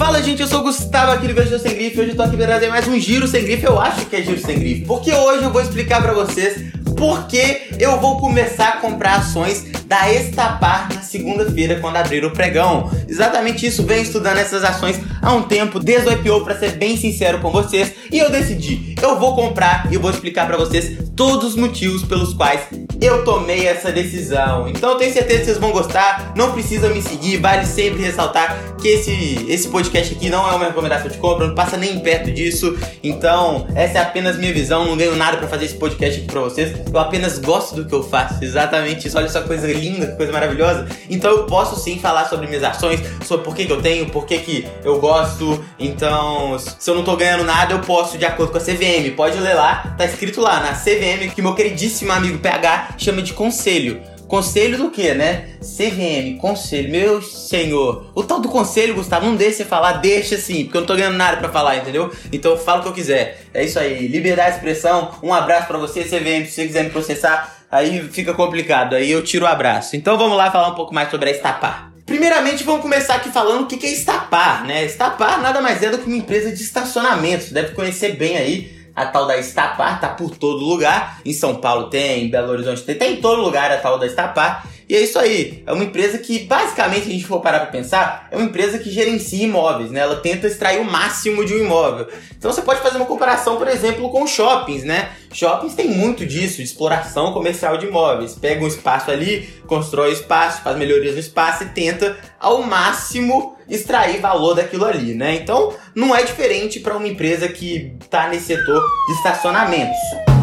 Fala 0.00 0.22
gente, 0.22 0.40
eu 0.40 0.48
sou 0.48 0.60
o 0.60 0.62
Gustavo 0.62 1.12
aqui 1.12 1.28
do 1.28 1.42
Giro 1.42 1.58
Sem 1.58 1.74
Grife. 1.74 2.00
Hoje 2.00 2.12
eu 2.12 2.16
tô 2.16 2.22
aqui 2.22 2.34
pra 2.34 2.46
trazer 2.46 2.68
mais 2.68 2.88
um 2.88 2.98
Giro 2.98 3.28
Sem 3.28 3.44
Grife. 3.44 3.64
Eu 3.64 3.78
acho 3.78 4.06
que 4.06 4.16
é 4.16 4.22
Giro 4.22 4.40
Sem 4.40 4.58
Grife. 4.58 4.86
Porque 4.86 5.12
hoje 5.12 5.44
eu 5.44 5.50
vou 5.50 5.60
explicar 5.60 6.00
pra 6.00 6.14
vocês 6.14 6.72
por 6.96 7.26
que 7.26 7.68
eu 7.80 7.98
vou 7.98 8.18
começar 8.18 8.68
a 8.68 8.76
comprar 8.76 9.16
ações 9.16 9.64
da 9.86 10.12
Estapar 10.12 10.88
na 10.94 11.00
segunda-feira 11.00 11.80
quando 11.80 11.96
abrir 11.96 12.22
o 12.24 12.30
pregão. 12.30 12.90
Exatamente 13.08 13.66
isso, 13.66 13.86
venho 13.86 14.02
estudando 14.02 14.36
essas 14.36 14.62
ações 14.62 15.00
há 15.22 15.32
um 15.32 15.42
tempo, 15.42 15.80
desde 15.80 16.08
o 16.08 16.12
IPO, 16.12 16.44
pra 16.44 16.58
ser 16.58 16.72
bem 16.72 16.96
sincero 16.98 17.38
com 17.40 17.50
vocês. 17.50 17.92
E 18.12 18.18
eu 18.18 18.30
decidi, 18.30 18.94
eu 19.02 19.18
vou 19.18 19.34
comprar 19.34 19.90
e 19.90 19.96
vou 19.96 20.10
explicar 20.10 20.46
pra 20.46 20.58
vocês 20.58 20.98
todos 21.16 21.48
os 21.48 21.56
motivos 21.56 22.02
pelos 22.02 22.34
quais 22.34 22.60
eu 23.00 23.24
tomei 23.24 23.66
essa 23.66 23.90
decisão. 23.90 24.68
Então 24.68 24.90
eu 24.90 24.96
tenho 24.96 25.12
certeza 25.12 25.38
que 25.40 25.44
vocês 25.46 25.58
vão 25.58 25.72
gostar. 25.72 26.32
Não 26.36 26.52
precisa 26.52 26.88
me 26.88 27.00
seguir, 27.02 27.38
vale 27.38 27.66
sempre 27.66 28.02
ressaltar 28.02 28.76
que 28.80 28.88
esse, 28.88 29.46
esse 29.48 29.68
podcast 29.68 30.14
aqui 30.14 30.28
não 30.28 30.48
é 30.50 30.54
uma 30.54 30.66
recomendação 30.66 31.08
de 31.08 31.18
compra, 31.18 31.46
não 31.46 31.54
passa 31.54 31.76
nem 31.76 32.00
perto 32.00 32.30
disso. 32.30 32.78
Então, 33.02 33.66
essa 33.74 33.98
é 33.98 34.02
apenas 34.02 34.36
minha 34.36 34.52
visão, 34.52 34.86
não 34.86 34.96
ganho 34.96 35.16
nada 35.16 35.36
para 35.36 35.48
fazer 35.48 35.66
esse 35.66 35.74
podcast 35.74 36.20
aqui 36.20 36.26
pra 36.26 36.40
vocês. 36.40 36.74
Eu 36.92 36.98
apenas 36.98 37.38
gosto 37.38 37.69
do 37.74 37.84
que 37.84 37.94
eu 37.94 38.02
faço, 38.02 38.42
exatamente 38.42 39.08
isso. 39.08 39.16
Olha 39.16 39.26
essa 39.26 39.42
coisa 39.42 39.66
linda, 39.66 40.06
que 40.06 40.16
coisa 40.16 40.32
maravilhosa. 40.32 40.86
Então 41.08 41.30
eu 41.30 41.44
posso 41.44 41.78
sim 41.80 41.98
falar 41.98 42.26
sobre 42.26 42.46
minhas 42.46 42.62
ações, 42.62 43.00
sobre 43.24 43.44
por 43.44 43.54
que, 43.54 43.66
que 43.66 43.72
eu 43.72 43.80
tenho, 43.80 44.10
por 44.10 44.26
que, 44.26 44.38
que 44.38 44.68
eu 44.84 45.00
gosto. 45.00 45.62
Então, 45.78 46.58
se 46.58 46.90
eu 46.90 46.94
não 46.94 47.04
tô 47.04 47.16
ganhando 47.16 47.44
nada, 47.44 47.74
eu 47.74 47.80
posso 47.80 48.18
de 48.18 48.24
acordo 48.24 48.52
com 48.52 48.58
a 48.58 48.60
CVM. 48.60 49.14
Pode 49.16 49.38
ler 49.38 49.54
lá, 49.54 49.94
tá 49.96 50.04
escrito 50.04 50.40
lá 50.40 50.60
na 50.60 50.72
CVM 50.72 51.30
que 51.34 51.42
meu 51.42 51.54
queridíssimo 51.54 52.12
amigo 52.12 52.38
PH 52.38 52.94
chama 52.98 53.22
de 53.22 53.32
conselho. 53.32 54.00
Conselho 54.30 54.78
do 54.78 54.92
que, 54.92 55.12
né? 55.12 55.48
CVM, 55.60 56.38
conselho. 56.38 56.88
Meu 56.88 57.20
senhor. 57.20 58.12
O 58.14 58.22
tal 58.22 58.38
do 58.38 58.48
conselho, 58.48 58.94
Gustavo, 58.94 59.26
não 59.26 59.34
deixa 59.34 59.56
você 59.56 59.64
falar, 59.64 59.94
deixa 59.94 60.36
assim, 60.36 60.62
porque 60.62 60.76
eu 60.76 60.82
não 60.82 60.86
tô 60.86 60.94
ganhando 60.94 61.16
nada 61.16 61.38
pra 61.38 61.48
falar, 61.48 61.78
entendeu? 61.78 62.12
Então 62.32 62.52
eu 62.52 62.56
falo 62.56 62.78
o 62.78 62.82
que 62.84 62.88
eu 62.90 62.92
quiser. 62.92 63.40
É 63.52 63.64
isso 63.64 63.76
aí. 63.76 64.06
Liberdade 64.06 64.50
de 64.50 64.56
expressão. 64.58 65.10
Um 65.20 65.34
abraço 65.34 65.66
para 65.66 65.78
você, 65.78 66.04
CVM, 66.04 66.46
se 66.46 66.52
você 66.52 66.66
quiser 66.68 66.84
me 66.84 66.90
processar. 66.90 67.59
Aí 67.70 68.02
fica 68.08 68.34
complicado, 68.34 68.96
aí 68.96 69.10
eu 69.10 69.22
tiro 69.22 69.44
o 69.44 69.48
abraço. 69.48 69.94
Então 69.94 70.18
vamos 70.18 70.36
lá 70.36 70.50
falar 70.50 70.68
um 70.68 70.74
pouco 70.74 70.92
mais 70.92 71.10
sobre 71.10 71.30
a 71.30 71.32
Estapar. 71.32 71.92
Primeiramente, 72.04 72.64
vamos 72.64 72.82
começar 72.82 73.14
aqui 73.14 73.30
falando 73.30 73.62
o 73.62 73.66
que 73.66 73.86
é 73.86 73.92
Estapar, 73.92 74.64
né? 74.64 74.84
Estapar 74.84 75.40
nada 75.40 75.60
mais 75.60 75.80
é 75.80 75.90
do 75.90 75.98
que 75.98 76.06
uma 76.06 76.16
empresa 76.16 76.50
de 76.50 76.60
estacionamento. 76.60 77.44
Você 77.44 77.54
deve 77.54 77.72
conhecer 77.72 78.16
bem 78.16 78.36
aí 78.36 78.90
a 78.96 79.06
tal 79.06 79.26
da 79.26 79.38
Estapar, 79.38 80.00
tá 80.00 80.08
por 80.08 80.36
todo 80.36 80.64
lugar. 80.64 81.20
Em 81.24 81.32
São 81.32 81.54
Paulo 81.56 81.88
tem, 81.88 82.24
em 82.24 82.28
Belo 82.28 82.50
Horizonte 82.50 82.82
tem, 82.82 82.96
tem 82.96 83.12
em 83.14 83.20
todo 83.20 83.40
lugar 83.40 83.70
a 83.70 83.76
tal 83.76 83.96
da 83.98 84.06
Estapar. 84.06 84.66
E 84.90 84.96
é 84.96 85.02
isso 85.02 85.20
aí, 85.20 85.62
é 85.68 85.72
uma 85.72 85.84
empresa 85.84 86.18
que, 86.18 86.40
basicamente, 86.40 87.04
se 87.04 87.10
a 87.10 87.12
gente 87.12 87.24
for 87.24 87.40
parar 87.40 87.60
para 87.60 87.70
pensar, 87.70 88.26
é 88.28 88.36
uma 88.36 88.46
empresa 88.46 88.76
que 88.76 88.90
gerencia 88.90 89.44
imóveis, 89.44 89.92
né? 89.92 90.00
Ela 90.00 90.16
tenta 90.16 90.48
extrair 90.48 90.80
o 90.80 90.84
máximo 90.84 91.44
de 91.44 91.54
um 91.54 91.58
imóvel. 91.58 92.08
Então 92.36 92.52
você 92.52 92.60
pode 92.60 92.80
fazer 92.80 92.96
uma 92.96 93.06
comparação, 93.06 93.56
por 93.56 93.68
exemplo, 93.68 94.10
com 94.10 94.26
shoppings, 94.26 94.82
né? 94.82 95.10
Shoppings 95.32 95.76
tem 95.76 95.86
muito 95.86 96.26
disso, 96.26 96.56
de 96.56 96.64
exploração 96.64 97.32
comercial 97.32 97.76
de 97.76 97.86
imóveis. 97.86 98.34
Pega 98.34 98.64
um 98.64 98.66
espaço 98.66 99.12
ali, 99.12 99.48
constrói 99.64 100.10
espaço, 100.10 100.60
faz 100.62 100.76
melhorias 100.76 101.14
no 101.14 101.20
espaço 101.20 101.62
e 101.62 101.68
tenta 101.68 102.18
ao 102.40 102.60
máximo 102.64 103.56
extrair 103.68 104.18
valor 104.20 104.54
daquilo 104.54 104.86
ali, 104.86 105.14
né? 105.14 105.36
Então 105.36 105.72
não 105.94 106.12
é 106.12 106.24
diferente 106.24 106.80
para 106.80 106.96
uma 106.96 107.06
empresa 107.06 107.46
que 107.46 107.94
está 108.00 108.28
nesse 108.28 108.46
setor 108.46 108.82
de 109.06 109.12
estacionamentos. 109.18 109.96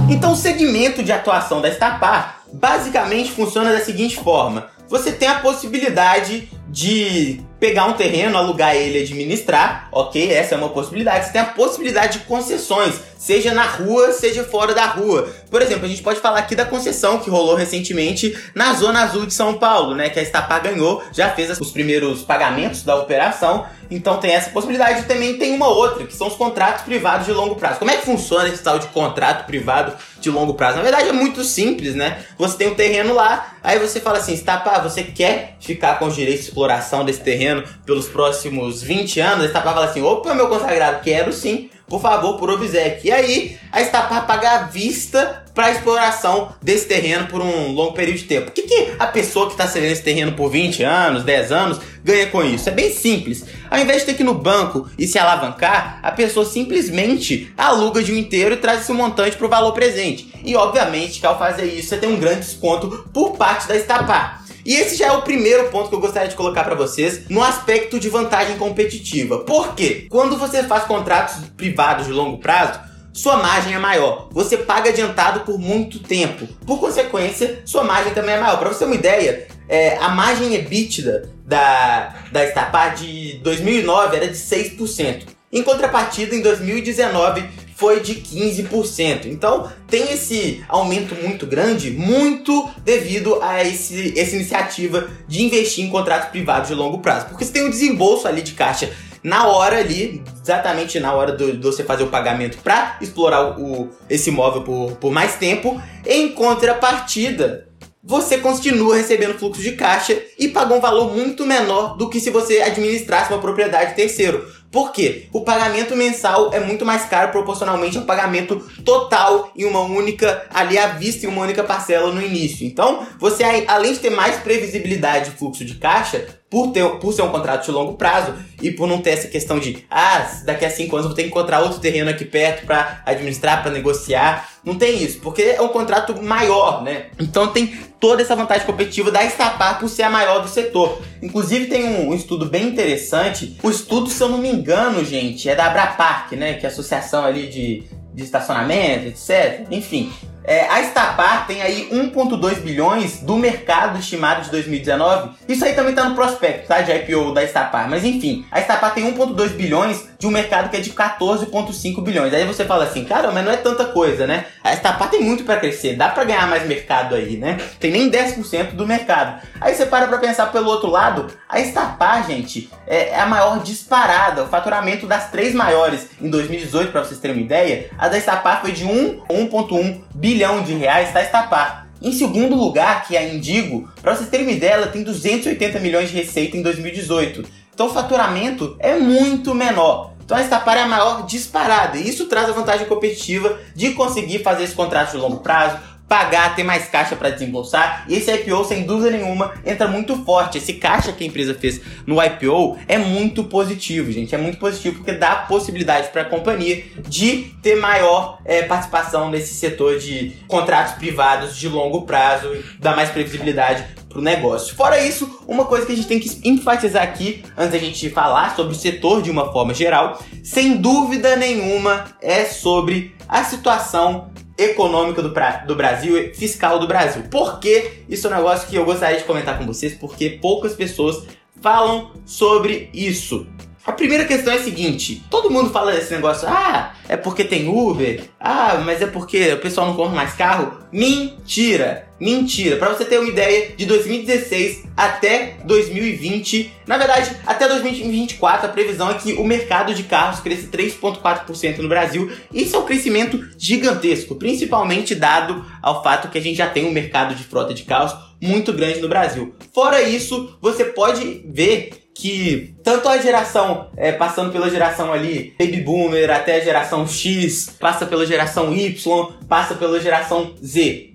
Então 0.09 0.31
o 0.31 0.38
segmento 0.38 1.03
de 1.03 1.12
atuação 1.12 1.59
da 1.59 1.68
Estapar 1.68 2.37
basicamente 2.58 3.31
funciona 3.31 3.72
da 3.72 3.80
seguinte 3.80 4.17
forma: 4.17 4.69
você 4.89 5.11
tem 5.11 5.27
a 5.27 5.39
possibilidade 5.39 6.50
de 6.70 7.42
pegar 7.60 7.86
um 7.86 7.94
terreno, 7.94 8.38
alugar 8.38 8.76
ele 8.76 9.00
e 9.00 9.04
administrar, 9.04 9.88
ok? 9.92 10.32
Essa 10.32 10.56
é 10.56 10.58
uma 10.58 10.70
possibilidade. 10.70 11.26
Você 11.26 11.32
tem 11.32 11.42
a 11.42 11.46
possibilidade 11.46 12.20
de 12.20 12.26
concessões, 12.26 12.96
seja 13.18 13.54
na 13.54 13.64
rua, 13.64 14.12
seja 14.12 14.44
fora 14.44 14.76
da 14.76 14.86
rua. 14.86 15.28
Por 15.50 15.62
exemplo, 15.62 15.86
a 15.86 15.90
gente 15.90 16.04
pode 16.04 16.20
falar 16.20 16.40
aqui 16.40 16.56
da 16.56 16.66
concessão 16.66 17.20
que 17.20 17.30
rolou 17.30 17.56
recentemente 17.56 18.38
na 18.53 18.74
Zona 18.74 19.02
Azul 19.03 19.25
de 19.25 19.34
São 19.34 19.56
Paulo, 19.56 19.96
né? 19.96 20.09
Que 20.09 20.19
a 20.19 20.22
Estapar 20.22 20.62
ganhou, 20.62 21.02
já 21.12 21.30
fez 21.30 21.59
os 21.59 21.72
primeiros 21.72 22.22
pagamentos 22.22 22.84
da 22.84 22.96
operação. 22.96 23.66
Então 23.90 24.18
tem 24.18 24.31
essa 24.34 24.50
possibilidade. 24.50 25.02
E 25.02 25.03
também 25.06 25.38
tem 25.38 25.53
uma 25.53 25.68
outra, 25.68 26.06
que 26.06 26.16
são 26.16 26.28
os 26.28 26.36
contratos 26.36 26.84
privados 26.84 27.25
de 27.25 27.31
longo 27.31 27.56
prazo. 27.56 27.80
Como 27.80 27.90
é 27.90 27.97
que 27.97 28.06
funciona 28.06 28.47
esse 28.50 28.62
tal 28.62 28.78
de 28.78 28.88
contrato 28.88 29.46
privado 29.46 29.94
de 30.20 30.30
longo 30.30 30.53
prazo? 30.53 30.78
Na 30.78 30.84
verdade 30.84 31.09
é 31.09 31.14
muito 31.14 31.44
simples, 31.44 31.96
né? 31.96 32.24
Você 32.38 32.58
tem 32.58 32.68
um 32.68 32.75
terreno 32.75 33.14
lá, 33.14 33.56
aí 33.64 33.80
você 33.80 34.00
fala 34.00 34.20
assim, 34.20 34.34
Estapar, 34.34 34.84
você 34.84 35.03
quer 35.03 35.56
ficar 35.59 35.97
com 35.97 36.06
os 36.06 36.16
direitos 36.16 36.50
exploração 36.67 37.05
desse 37.05 37.22
terreno 37.22 37.63
pelos 37.85 38.07
próximos 38.07 38.81
20 38.81 39.19
anos? 39.19 39.44
A 39.44 39.47
Estapar 39.47 39.73
fala 39.73 39.85
assim, 39.85 40.01
opa, 40.01 40.33
meu 40.33 40.47
consagrado, 40.47 41.01
quero 41.01 41.31
sim 41.31 41.69
por 41.88 42.01
favor, 42.01 42.38
por 42.38 42.50
obsequio. 42.50 43.07
E 43.07 43.11
aí, 43.11 43.57
a 43.72 43.81
Estapar 43.81 44.28
paga 44.28 44.51
à 44.51 44.63
vista 44.63 45.45
para 45.55 45.72
exploração 45.72 46.51
desse 46.61 46.85
terreno 46.85 47.28
por 47.28 47.41
um 47.41 47.72
longo 47.72 47.94
período 47.94 48.17
de 48.17 48.25
tempo. 48.25 48.50
O 48.50 48.51
que, 48.51 48.63
que 48.63 48.91
a 49.00 49.07
pessoa 49.07 49.47
que 49.47 49.53
está 49.53 49.66
cedendo 49.67 49.94
esse 49.94 50.03
terreno 50.03 50.33
por 50.33 50.50
20 50.50 50.83
anos, 50.83 51.23
10 51.23 51.51
anos, 51.51 51.79
ganha 52.03 52.28
com 52.28 52.44
isso? 52.44 52.67
É 52.67 52.72
bem 52.72 52.91
simples. 52.91 53.45
Ao 53.72 53.79
invés 53.79 54.01
de 54.01 54.07
ter 54.07 54.13
que 54.16 54.22
ir 54.22 54.25
no 54.25 54.34
banco 54.34 54.88
e 54.99 55.07
se 55.07 55.17
alavancar, 55.17 55.99
a 56.03 56.11
pessoa 56.11 56.45
simplesmente 56.45 57.51
aluga 57.57 58.03
de 58.03 58.11
um 58.11 58.17
inteiro 58.17 58.53
e 58.53 58.57
traz 58.57 58.81
esse 58.81 58.91
montante 58.91 59.38
para 59.38 59.47
o 59.47 59.49
valor 59.49 59.72
presente. 59.72 60.31
E 60.44 60.55
obviamente 60.55 61.22
que 61.22 61.25
ao 61.25 61.39
fazer 61.39 61.66
isso, 61.66 61.89
você 61.89 61.97
tem 61.97 62.09
um 62.09 62.19
grande 62.19 62.41
desconto 62.41 63.09
por 63.13 63.38
parte 63.38 63.67
da 63.67 63.75
Estapar. 63.78 64.47
E 64.67 64.75
esse 64.75 64.97
já 64.97 65.07
é 65.07 65.11
o 65.13 65.22
primeiro 65.22 65.69
ponto 65.69 65.88
que 65.88 65.95
eu 65.95 66.00
gostaria 66.01 66.28
de 66.28 66.35
colocar 66.35 66.66
para 66.66 66.75
vocês 66.75 67.29
no 67.29 67.41
aspecto 67.41 67.97
de 67.97 68.09
vantagem 68.09 68.57
competitiva. 68.57 69.39
Por 69.39 69.73
quê? 69.73 70.07
Quando 70.09 70.35
você 70.35 70.61
faz 70.61 70.83
contratos 70.83 71.38
privados 71.55 72.05
de 72.05 72.11
longo 72.11 72.38
prazo, 72.38 72.78
sua 73.13 73.38
margem 73.38 73.75
é 73.75 73.79
maior. 73.79 74.28
Você 74.29 74.57
paga 74.57 74.89
adiantado 74.89 75.39
por 75.45 75.57
muito 75.57 76.00
tempo. 76.00 76.45
Por 76.66 76.81
consequência, 76.81 77.61
sua 77.63 77.85
margem 77.85 78.13
também 78.13 78.35
é 78.35 78.41
maior. 78.41 78.59
Para 78.59 78.67
você 78.67 78.79
ter 78.79 78.85
uma 78.85 78.95
ideia, 78.95 79.47
é, 79.69 79.95
a 80.00 80.09
margem 80.09 80.53
EBITDA 80.53 81.29
da, 81.45 82.13
da 82.34 82.44
Estapar 82.44 82.94
de 82.94 83.39
2009 83.41 84.17
era 84.17 84.28
de 84.28 84.35
6%. 84.35 85.28
Em 85.49 85.63
contrapartida, 85.63 86.35
em 86.35 86.41
2019 86.41 87.66
foi 87.78 88.00
de 88.00 88.16
15%. 88.16 89.28
Então 89.28 89.72
tem 89.88 90.12
esse 90.12 90.64
aumento 90.68 91.14
muito 91.14 91.46
grande, 91.46 91.92
muito 91.92 92.68
devido 92.84 93.40
a 93.42 93.64
esse, 93.64 94.20
essa 94.20 94.36
iniciativa 94.36 95.08
de 95.28 95.44
investir 95.44 95.86
em 95.86 95.90
contratos 95.90 96.30
privados 96.30 96.70
de 96.70 96.74
longo 96.74 96.98
prazo. 96.98 97.28
Porque 97.28 97.46
você 97.46 97.52
tem 97.52 97.68
um 97.68 97.70
desembolso 97.70 98.28
ali 98.28 98.42
de 98.42 98.54
caixa 98.54 98.92
na 99.24 99.46
hora 99.46 99.78
ali, 99.78 100.24
exatamente 100.42 101.00
na 101.00 101.14
hora 101.14 101.34
de 101.34 101.52
você 101.58 101.84
fazer 101.84 102.04
o 102.04 102.08
pagamento 102.08 102.58
para 102.64 102.98
explorar 103.00 103.60
o, 103.60 103.90
esse 104.09 104.32
imóvel 104.32 104.64
por, 104.64 104.96
por 104.96 105.12
mais 105.12 105.36
tempo. 105.36 105.80
Em 106.04 106.30
contrapartida, 106.30 107.68
você 108.04 108.38
continua 108.38 108.96
recebendo 108.96 109.38
fluxo 109.38 109.62
de 109.62 109.74
caixa 109.74 110.18
e 110.40 110.48
paga 110.48 110.74
um 110.74 110.80
valor 110.80 111.14
muito 111.14 111.46
menor 111.46 111.96
do 111.98 112.09
que 112.09 112.20
se 112.20 112.32
você 112.32 112.62
administrasse 112.62 113.32
uma 113.32 113.42
propriedade 113.42 113.96
terceiro. 113.96 114.48
Por 114.72 114.91
quê? 114.91 115.28
O 115.31 115.41
pagamento 115.41 115.95
mensal 115.95 116.53
é 116.53 116.59
muito 116.59 116.85
mais 116.85 117.05
caro 117.05 117.31
proporcionalmente 117.31 117.97
ao 117.97 118.05
pagamento 118.05 118.57
total 118.83 119.51
em 119.55 119.66
uma 119.66 119.81
única, 119.81 120.45
ali 120.53 120.78
à 120.78 120.88
vista, 120.88 121.25
em 121.25 121.29
uma 121.29 121.41
única 121.41 121.63
parcela 121.63 122.11
no 122.11 122.22
início. 122.22 122.66
Então, 122.66 123.05
você, 123.19 123.44
além 123.67 123.94
de 123.94 124.00
ter 124.00 124.09
mais 124.09 124.38
previsibilidade 124.38 125.31
de 125.31 125.38
fluxo 125.38 125.63
de 125.63 125.75
caixa, 125.75 126.38
por, 126.50 126.72
ter, 126.72 126.83
por 127.00 127.13
ser 127.13 127.23
um 127.23 127.29
contrato 127.29 127.66
de 127.66 127.72
longo 127.72 127.95
prazo 127.95 128.33
e 128.61 128.72
por 128.72 128.88
não 128.88 129.01
ter 129.01 129.11
essa 129.11 129.28
questão 129.28 129.59
de, 129.59 129.85
ah, 129.89 130.25
daqui 130.45 130.66
a 130.66 130.69
cinco 130.69 130.95
anos 130.95 131.05
eu 131.05 131.09
vou 131.09 131.16
ter 131.16 131.23
que 131.23 131.29
encontrar 131.29 131.59
outro 131.59 131.79
terreno 131.79 132.09
aqui 132.09 132.23
perto 132.23 132.66
para 132.66 133.01
administrar, 133.05 133.61
para 133.61 133.72
negociar. 133.72 134.49
Não 134.63 134.75
tem 134.75 135.03
isso, 135.03 135.19
porque 135.19 135.41
é 135.41 135.61
um 135.61 135.67
contrato 135.69 136.22
maior, 136.22 136.84
né? 136.84 137.07
Então 137.19 137.47
tem 137.47 137.67
toda 137.99 138.22
essa 138.22 138.35
vantagem 138.35 138.66
competitiva 138.66 139.11
da 139.11 139.23
Estapar 139.23 139.79
por 139.79 139.89
ser 139.89 140.03
a 140.03 140.09
maior 140.09 140.41
do 140.41 140.47
setor. 140.47 141.01
Inclusive 141.22 141.67
tem 141.67 141.84
um, 141.84 142.09
um 142.09 142.13
estudo 142.13 142.45
bem 142.45 142.67
interessante. 142.67 143.57
O 143.63 143.69
estudo, 143.69 144.09
se 144.09 144.22
eu 144.22 144.29
não 144.29 144.38
me 144.38 144.49
engano, 144.49 144.66
gente, 145.05 145.49
é 145.49 145.55
da 145.55 145.67
Abrapark, 145.67 146.34
né? 146.34 146.55
Que 146.55 146.66
é 146.66 146.69
a 146.69 146.72
associação 146.72 147.23
ali 147.23 147.47
de, 147.47 147.84
de 148.14 148.23
estacionamento, 148.23 149.08
etc. 149.08 149.66
Enfim, 149.72 150.11
é, 150.47 150.66
a 150.70 150.79
Estapar 150.79 151.46
tem 151.46 151.61
aí 151.61 151.90
1,2 151.91 152.61
bilhões 152.61 153.20
do 153.20 153.35
mercado 153.35 153.99
estimado 153.99 154.44
de 154.44 154.52
2019. 154.52 155.32
Isso 155.46 155.66
aí 155.66 155.73
também 155.73 155.90
está 155.90 156.05
no 156.05 156.16
prospecto, 156.16 156.70
tá? 156.70 156.79
De 156.79 156.90
IPO 156.90 157.34
da 157.34 157.44
Estapar. 157.44 157.90
Mas 157.90 158.05
enfim, 158.05 158.46
a 158.49 158.61
Estapar 158.61 158.94
tem 158.94 159.14
1,2 159.14 159.49
bilhões 159.49 160.08
de 160.17 160.26
um 160.26 160.32
mercado 160.32 160.70
que 160.70 160.78
é 160.78 160.79
de 160.79 160.91
14,5 160.91 162.02
bilhões. 162.02 162.34
Aí 162.34 162.46
você 162.46 162.64
fala 162.64 162.85
assim, 162.85 163.03
cara, 163.03 163.29
mas 163.29 163.44
não 163.44 163.52
é 163.52 163.58
tanta 163.58 163.85
coisa, 163.85 164.26
né? 164.26 164.46
A 164.64 164.73
Estapar 164.73 165.09
tem 165.09 165.22
muito 165.22 165.44
para 165.44 165.59
crescer, 165.59 165.97
dá 165.97 166.08
para 166.08 166.23
ganhar 166.23 166.47
mais 166.47 166.66
mercado 166.66 167.14
aí, 167.14 167.35
né? 167.35 167.58
Tem 167.78 167.91
nem 167.91 168.09
10% 168.09 168.72
do 168.72 168.88
mercado. 168.88 169.41
Aí 169.59 169.76
você 169.76 169.85
para 169.85 170.08
para 170.08 170.17
pensar 170.17 170.46
pelo 170.53 170.70
outro 170.70 170.90
lado, 170.90 171.28
a 171.49 171.59
Estapar, 171.59 172.26
gente, 172.26 172.70
é, 172.88 173.09
é 173.09 173.20
a 173.20 173.26
maior 173.26 173.61
disparada. 173.61 174.44
O 174.44 174.47
faturamento 174.47 175.05
das 175.05 175.29
três 175.29 175.53
maiores 175.53 176.08
em 176.22 176.29
2018, 176.29 176.90
para 176.90 177.03
vocês 177.03 177.20
terem 177.20 177.35
uma 177.35 177.44
ideia, 177.44 177.90
a 177.97 178.08
da 178.08 178.17
Estapar 178.17 178.61
foi 178.61 178.72
de 178.72 178.85
1,1 178.85 180.03
bilhão 180.16 180.36
bilhão 180.37 180.61
de 180.61 180.75
reais 180.75 181.07
está 181.07 181.23
Estapar. 181.23 181.87
Em 181.99 182.11
segundo 182.11 182.55
lugar, 182.55 183.07
que 183.07 183.17
é 183.17 183.19
a 183.19 183.34
Indigo, 183.34 183.89
para 184.03 184.16
vocês 184.16 184.29
terem 184.29 184.45
uma 184.45 184.55
ideia, 184.55 184.73
ela 184.73 184.87
tem 184.87 185.01
280 185.01 185.79
milhões 185.79 186.11
de 186.11 186.16
receita 186.16 186.55
em 186.55 186.61
2018. 186.61 187.43
Então 187.73 187.87
o 187.87 187.89
faturamento 187.89 188.75
é 188.78 188.99
muito 188.99 189.55
menor. 189.55 190.13
Então 190.23 190.37
a 190.37 190.41
Estapar 190.41 190.78
é 190.78 190.81
a 190.81 190.87
maior 190.87 191.25
disparada. 191.25 191.97
E 191.97 192.07
isso 192.07 192.28
traz 192.28 192.47
a 192.47 192.51
vantagem 192.51 192.85
competitiva 192.85 193.57
de 193.73 193.93
conseguir 193.93 194.43
fazer 194.43 194.66
esse 194.66 194.75
contrato 194.75 195.11
de 195.11 195.17
longo 195.17 195.37
prazo, 195.37 195.79
pagar, 196.08 196.56
ter 196.56 196.64
mais 196.64 196.88
caixa 196.88 197.16
para 197.16 197.30
desembolsar. 197.30 198.06
E 198.08 198.16
esse 198.16 198.34
IPO, 198.34 198.64
sem 198.64 198.84
dúvida 198.84 199.12
nenhuma, 199.12 199.54
entra 199.66 199.88
muito 199.88 200.16
forte. 200.24 200.58
Esse 200.58 200.74
caixa 200.74 201.12
que 201.12 201.24
a 201.24 201.28
empresa 201.28 201.54
fez 201.54 201.82
no 202.06 202.24
IPO 202.24 202.78
é 202.88 202.98
muito 202.98 203.44
positivo, 203.44 204.12
gente. 204.12 204.34
É 204.34 204.38
muito 204.38 204.58
positivo 204.58 204.98
porque 204.98 205.12
dá 205.12 205.36
possibilidade 205.36 206.09
para 206.09 206.22
a 206.22 206.26
companhia 206.26 206.84
de 207.08 207.52
ter 207.62 207.76
maior 207.76 208.40
é, 208.46 208.64
participação 208.64 209.30
nesse 209.30 209.54
setor 209.54 210.00
de 210.00 210.34
contratos 210.48 210.94
privados 210.94 211.58
de 211.58 211.68
longo 211.68 212.04
prazo, 212.04 212.56
dá 212.80 212.96
mais 212.96 213.09
previsibilidade 213.09 213.86
para 214.08 214.20
o 214.20 214.22
negócio. 214.22 214.76
Fora 214.76 215.02
isso, 215.04 215.44
uma 215.48 215.66
coisa 215.66 215.86
que 215.86 215.92
a 215.92 215.96
gente 215.96 216.08
tem 216.08 216.20
que 216.20 216.40
enfatizar 216.48 217.04
aqui, 217.04 217.44
antes 217.58 217.72
da 217.72 217.78
gente 217.78 218.09
falar 218.09 218.56
sobre 218.56 218.74
o 218.74 218.78
setor 218.78 219.22
de 219.22 219.30
uma 219.30 219.52
forma 219.52 219.74
geral, 219.74 220.22
sem 220.44 220.78
dúvida 220.78 221.36
nenhuma, 221.36 222.06
é 222.22 222.46
sobre 222.46 223.16
a 223.28 223.44
situação 223.44 224.32
econômica 224.58 225.22
do, 225.22 225.32
pra, 225.32 225.58
do 225.58 225.76
Brasil, 225.76 226.34
fiscal 226.34 226.80
do 226.80 226.88
Brasil. 226.88 227.24
Por 227.30 227.59
que 227.59 228.04
isso 228.09 228.28
é 228.28 228.30
um 228.32 228.36
negócio 228.36 228.68
que 228.68 228.76
eu 228.76 228.86
gostaria 228.86 229.18
de 229.18 229.24
comentar 229.24 229.58
com 229.58 229.66
vocês? 229.66 229.94
Porque 229.94 230.40
poucas 230.42 230.74
pessoas 230.74 231.26
falam 231.62 232.12
sobre 232.26 232.90
isso. 232.94 233.48
A 233.87 233.93
primeira 233.93 234.25
questão 234.25 234.51
é 234.51 234.57
a 234.57 234.63
seguinte: 234.63 235.23
todo 235.29 235.49
mundo 235.49 235.69
fala 235.69 235.93
desse 235.93 236.13
negócio, 236.13 236.45
ah, 236.45 236.93
é 237.07 237.16
porque 237.16 237.45
tem 237.45 237.69
Uber, 237.69 238.22
ah, 238.37 238.81
mas 238.85 239.01
é 239.01 239.07
porque 239.07 239.53
o 239.53 239.59
pessoal 239.59 239.87
não 239.87 239.95
compra 239.95 240.13
mais 240.13 240.34
carro. 240.34 240.78
Mentira! 240.91 242.05
Mentira! 242.19 242.75
Para 242.75 242.89
você 242.89 243.05
ter 243.05 243.17
uma 243.17 243.29
ideia, 243.29 243.72
de 243.78 243.85
2016 243.85 244.84
até 244.97 245.55
2020, 245.63 246.73
na 246.85 246.97
verdade, 246.97 247.31
até 247.45 247.66
2024, 247.66 248.66
a 248.66 248.73
previsão 248.73 249.09
é 249.09 249.13
que 249.13 249.34
o 249.34 249.45
mercado 249.45 249.93
de 249.93 250.03
carros 250.03 250.41
cresça 250.41 250.67
3,4% 250.67 251.78
no 251.78 251.87
Brasil. 251.87 252.29
Isso 252.53 252.75
é 252.75 252.79
um 252.79 252.85
crescimento 252.85 253.39
gigantesco, 253.57 254.35
principalmente 254.35 255.16
dado 255.16 255.66
ao 255.81 256.03
fato 256.03 256.29
que 256.29 256.38
a 256.38 256.41
gente 256.41 256.57
já 256.57 256.67
tem 256.67 256.86
um 256.86 256.91
mercado 256.91 257.36
de 257.36 257.43
frota 257.45 257.74
de 257.74 257.84
carros 257.84 258.13
muito 258.41 258.74
grande 258.74 259.00
no 259.00 259.07
Brasil. 259.07 259.55
Fora 259.74 260.01
isso, 260.01 260.57
você 260.62 260.84
pode 260.84 261.41
ver 261.45 262.07
que 262.17 262.75
tanto 262.84 263.08
a 263.08 263.19
geração, 263.19 263.91
é, 263.96 264.12
passando 264.12 264.51
pela 264.51 264.69
geração 264.72 265.13
ali, 265.13 265.53
Baby 265.60 265.81
Boomer, 265.81 266.31
até 266.31 266.55
a 266.55 266.63
geração 266.63 267.08
X, 267.08 267.75
passa 267.79 268.08
pela 268.08 268.25
geração 268.25 268.75
Y, 268.75 269.34
passa 269.48 269.75
pela 269.75 270.00
geração 270.00 270.55
Z. 270.63 271.12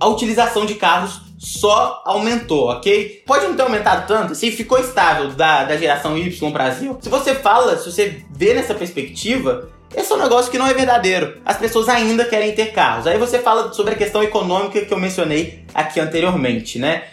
A 0.00 0.08
utilização 0.08 0.64
de 0.64 0.76
carros 0.76 1.20
só 1.38 2.02
aumentou, 2.06 2.70
ok? 2.70 3.22
Pode 3.26 3.46
não 3.46 3.54
ter 3.54 3.62
aumentado 3.62 4.06
tanto, 4.06 4.32
assim, 4.32 4.50
ficou 4.50 4.78
estável 4.78 5.28
da, 5.28 5.64
da 5.64 5.76
geração 5.76 6.16
Y 6.16 6.50
Brasil. 6.50 6.98
Se 7.02 7.10
você 7.10 7.34
fala, 7.34 7.76
se 7.76 7.90
você 7.90 8.22
vê 8.34 8.54
nessa 8.54 8.74
perspectiva, 8.74 9.68
esse 9.94 10.10
é 10.10 10.14
um 10.14 10.22
negócio 10.22 10.50
que 10.50 10.58
não 10.58 10.66
é 10.66 10.72
verdadeiro. 10.72 11.36
As 11.44 11.58
pessoas 11.58 11.86
ainda 11.88 12.24
querem 12.24 12.54
ter 12.54 12.72
carros. 12.72 13.06
Aí 13.06 13.18
você 13.18 13.38
fala 13.38 13.74
sobre 13.74 13.92
a 13.92 13.96
questão 13.96 14.22
econômica 14.22 14.80
que 14.80 14.92
eu 14.92 14.98
mencionei 14.98 15.64
aqui 15.74 16.00
anteriormente, 16.00 16.78
né? 16.78 17.04